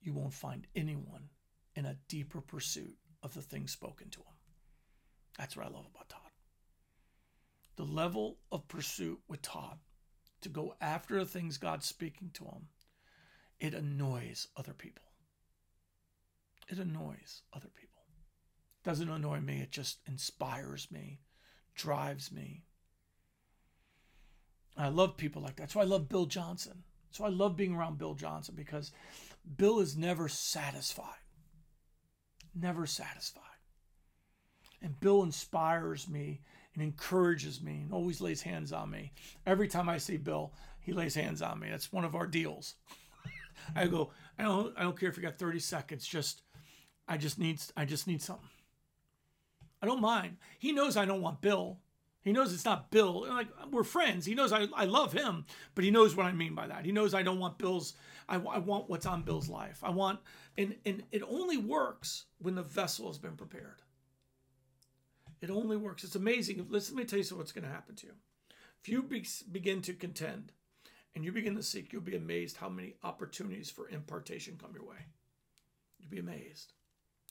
[0.00, 1.28] you won't find anyone
[1.76, 4.36] in a deeper pursuit of the things spoken to him.
[5.36, 6.27] That's what I love about Todd.
[7.78, 9.78] The level of pursuit with Todd
[10.40, 12.66] to go after the things God's speaking to him,
[13.60, 15.04] it annoys other people.
[16.68, 18.02] It annoys other people.
[18.82, 21.20] Doesn't annoy me, it just inspires me,
[21.76, 22.64] drives me.
[24.76, 25.70] I love people like that.
[25.70, 26.82] So I love Bill Johnson.
[27.12, 28.90] So I love being around Bill Johnson because
[29.56, 31.22] Bill is never satisfied.
[32.56, 33.44] Never satisfied.
[34.82, 36.40] And Bill inspires me
[36.78, 39.12] and encourages me and always lays hands on me.
[39.44, 41.68] Every time I see Bill, he lays hands on me.
[41.68, 42.76] That's one of our deals.
[43.74, 46.42] I go, I don't I don't care if you got 30 seconds, just
[47.08, 48.48] I just need I just need something.
[49.82, 50.36] I don't mind.
[50.60, 51.78] He knows I don't want Bill.
[52.20, 53.26] He knows it's not Bill.
[53.28, 54.24] Like we're friends.
[54.24, 56.84] He knows I, I love him, but he knows what I mean by that.
[56.84, 57.94] He knows I don't want Bill's.
[58.28, 59.80] I, I want what's on Bill's life.
[59.82, 60.20] I want,
[60.56, 63.82] and and it only works when the vessel has been prepared.
[65.40, 66.04] It only works.
[66.04, 66.66] It's amazing.
[66.68, 68.12] Listen, let me tell you what's going to happen to you.
[68.80, 70.52] If you be, begin to contend
[71.14, 74.84] and you begin to seek, you'll be amazed how many opportunities for impartation come your
[74.84, 75.06] way.
[75.98, 76.72] You'll be amazed.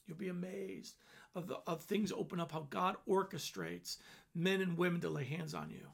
[0.06, 0.96] You'll be amazed
[1.36, 3.98] of, the, of things open up, how God orchestrates
[4.34, 5.88] men and women to lay hands on you.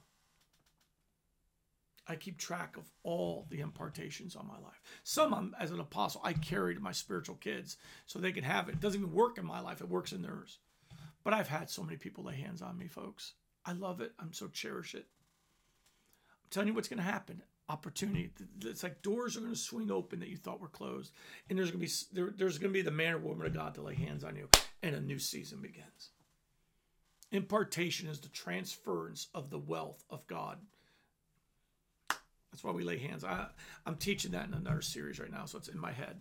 [2.07, 4.81] I keep track of all the impartations on my life.
[5.03, 8.67] Some, I'm, as an apostle, I carry to my spiritual kids so they can have
[8.67, 8.73] it.
[8.73, 10.59] It doesn't even work in my life, it works in theirs.
[11.23, 13.33] But I've had so many people lay hands on me, folks.
[13.65, 14.11] I love it.
[14.19, 15.05] I'm so cherish it.
[16.43, 17.41] I'm telling you what's going to happen.
[17.69, 18.31] Opportunity.
[18.65, 21.13] It's like doors are going to swing open that you thought were closed,
[21.49, 23.53] and there's going to be there, there's going to be the man or woman of
[23.53, 24.49] God to lay hands on you,
[24.81, 26.09] and a new season begins.
[27.31, 30.59] Impartation is the transference of the wealth of God.
[32.51, 33.23] That's why we lay hands.
[33.23, 33.47] I,
[33.85, 36.17] I'm teaching that in another series right now, so it's in my head.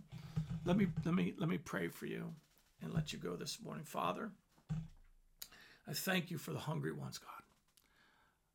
[0.65, 2.33] Let me let me let me pray for you
[2.81, 4.31] and let you go this morning, Father.
[5.89, 7.31] I thank you for the hungry ones, God.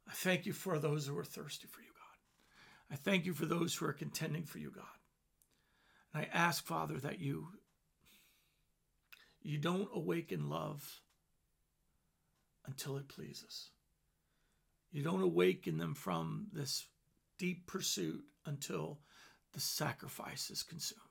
[0.08, 2.94] I thank you for those who are thirsty for you, God.
[2.94, 4.86] I thank you for those who are contending for you, God.
[6.14, 7.50] And I ask, Father, that you
[9.42, 11.02] you don't awaken love
[12.66, 13.70] until it pleases.
[14.92, 16.88] You don't awaken them from this
[17.38, 19.00] deep pursuit until
[19.54, 21.02] the sacrifice is consumed.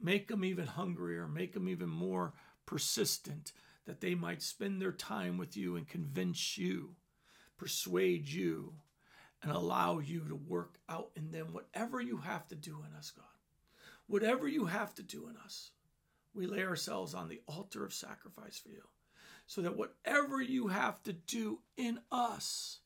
[0.00, 2.34] Make them even hungrier, make them even more
[2.66, 3.52] persistent
[3.86, 6.96] that they might spend their time with you and convince you,
[7.56, 8.74] persuade you,
[9.42, 13.10] and allow you to work out in them whatever you have to do in us,
[13.10, 13.24] God.
[14.06, 15.70] Whatever you have to do in us,
[16.34, 18.82] we lay ourselves on the altar of sacrifice for you.
[19.46, 22.80] So that whatever you have to do in us,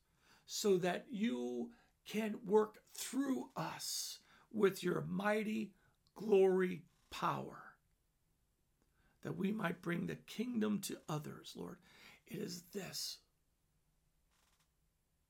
[0.45, 1.71] so that you
[2.07, 4.19] can work through us
[4.51, 5.73] with your mighty
[6.15, 7.64] glory power
[9.25, 11.77] that we might bring the kingdom to others, Lord.
[12.27, 13.17] It is this.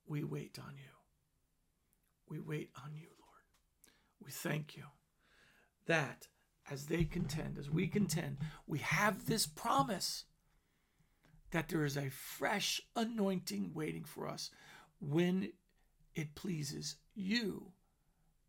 [0.06, 0.92] We wait on you.
[2.28, 3.42] We wait on you, Lord.
[4.22, 4.84] We thank you
[5.86, 6.28] that
[6.70, 8.38] as they contend, as we contend,
[8.68, 10.26] we have this promise
[11.52, 14.52] that there is a fresh anointing waiting for us
[15.00, 15.54] when
[16.16, 17.72] it pleases you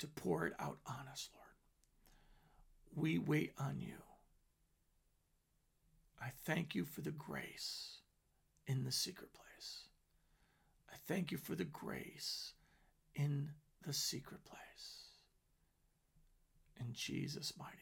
[0.00, 1.46] to pour it out on us, Lord.
[2.96, 4.05] We wait on you.
[6.26, 7.98] I thank you for the grace
[8.66, 9.84] in the secret place.
[10.92, 12.54] I thank you for the grace
[13.14, 13.50] in
[13.86, 15.04] the secret place.
[16.80, 17.76] In Jesus' mighty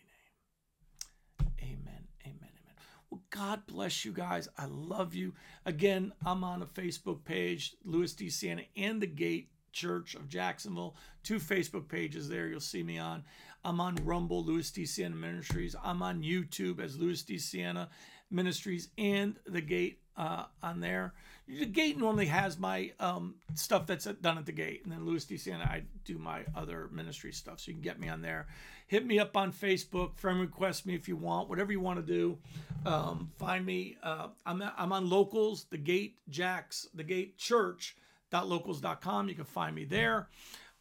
[1.40, 1.52] name.
[1.62, 2.04] Amen.
[2.26, 2.38] Amen.
[2.42, 2.74] Amen.
[3.08, 4.46] Well, God bless you guys.
[4.58, 5.32] I love you.
[5.64, 8.28] Again, I'm on a Facebook page, Louis D.
[8.28, 10.96] Sienna and the Gate Church of Jacksonville.
[11.22, 13.24] Two Facebook pages there you'll see me on.
[13.64, 14.84] I'm on Rumble, Louis D.
[14.84, 15.74] Siena Ministries.
[15.82, 17.38] I'm on YouTube as Louis D.
[17.38, 17.88] Siena
[18.30, 21.12] Ministries and The Gate uh, on there.
[21.46, 25.24] The Gate normally has my um, stuff that's done at the Gate, and then Louis
[25.24, 25.36] D.
[25.36, 28.46] Siena, I do my other ministry stuff, so you can get me on there.
[28.86, 32.12] Hit me up on Facebook, friend request me if you want, whatever you want to
[32.12, 32.38] do.
[32.86, 33.98] Um, find me.
[34.02, 37.96] Uh, I'm I'm on Locals, The Gate Jacks, The Gate Church.
[38.42, 39.28] Locals.com.
[39.28, 40.28] You can find me there.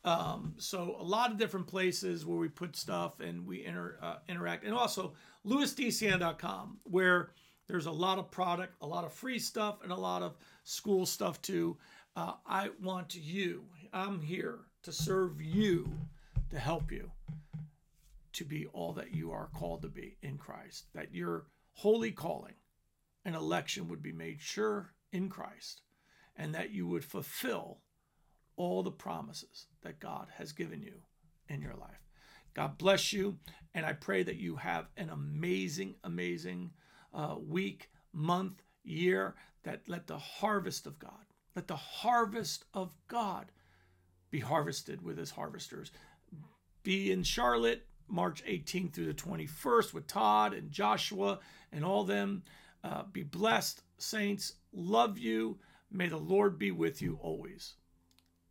[0.06, 4.18] Um, so a lot of different places where we put stuff and we inter, uh,
[4.28, 5.14] interact, and also
[5.46, 7.32] lewisdcn.com where
[7.68, 11.06] there's a lot of product, a lot of free stuff, and a lot of school
[11.06, 11.78] stuff too.
[12.16, 13.64] Uh, I want you.
[13.94, 15.90] I'm here to serve you,
[16.50, 17.10] to help you
[18.34, 20.86] to be all that you are called to be in Christ.
[20.94, 22.56] That your holy calling
[23.24, 25.82] and election would be made sure in Christ,
[26.36, 27.80] and that you would fulfill
[28.58, 30.96] all the promises that God has given you
[31.50, 32.04] in your life.
[32.54, 33.38] God bless you.
[33.74, 36.72] And I pray that you have an amazing, amazing
[37.14, 39.36] uh, week, month, year.
[39.64, 41.26] That let the harvest of God,
[41.56, 43.52] let the harvest of God
[44.30, 45.92] be harvested with his harvesters.
[46.84, 51.40] Be in Charlotte, March 18th through the 21st with Todd and Joshua
[51.72, 52.44] and all them.
[52.84, 54.54] Uh, be blessed, saints.
[54.74, 55.60] Love you.
[55.90, 57.76] May the Lord be with you always.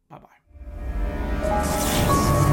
[0.09, 0.42] Bye bye.
[1.43, 2.52] よし!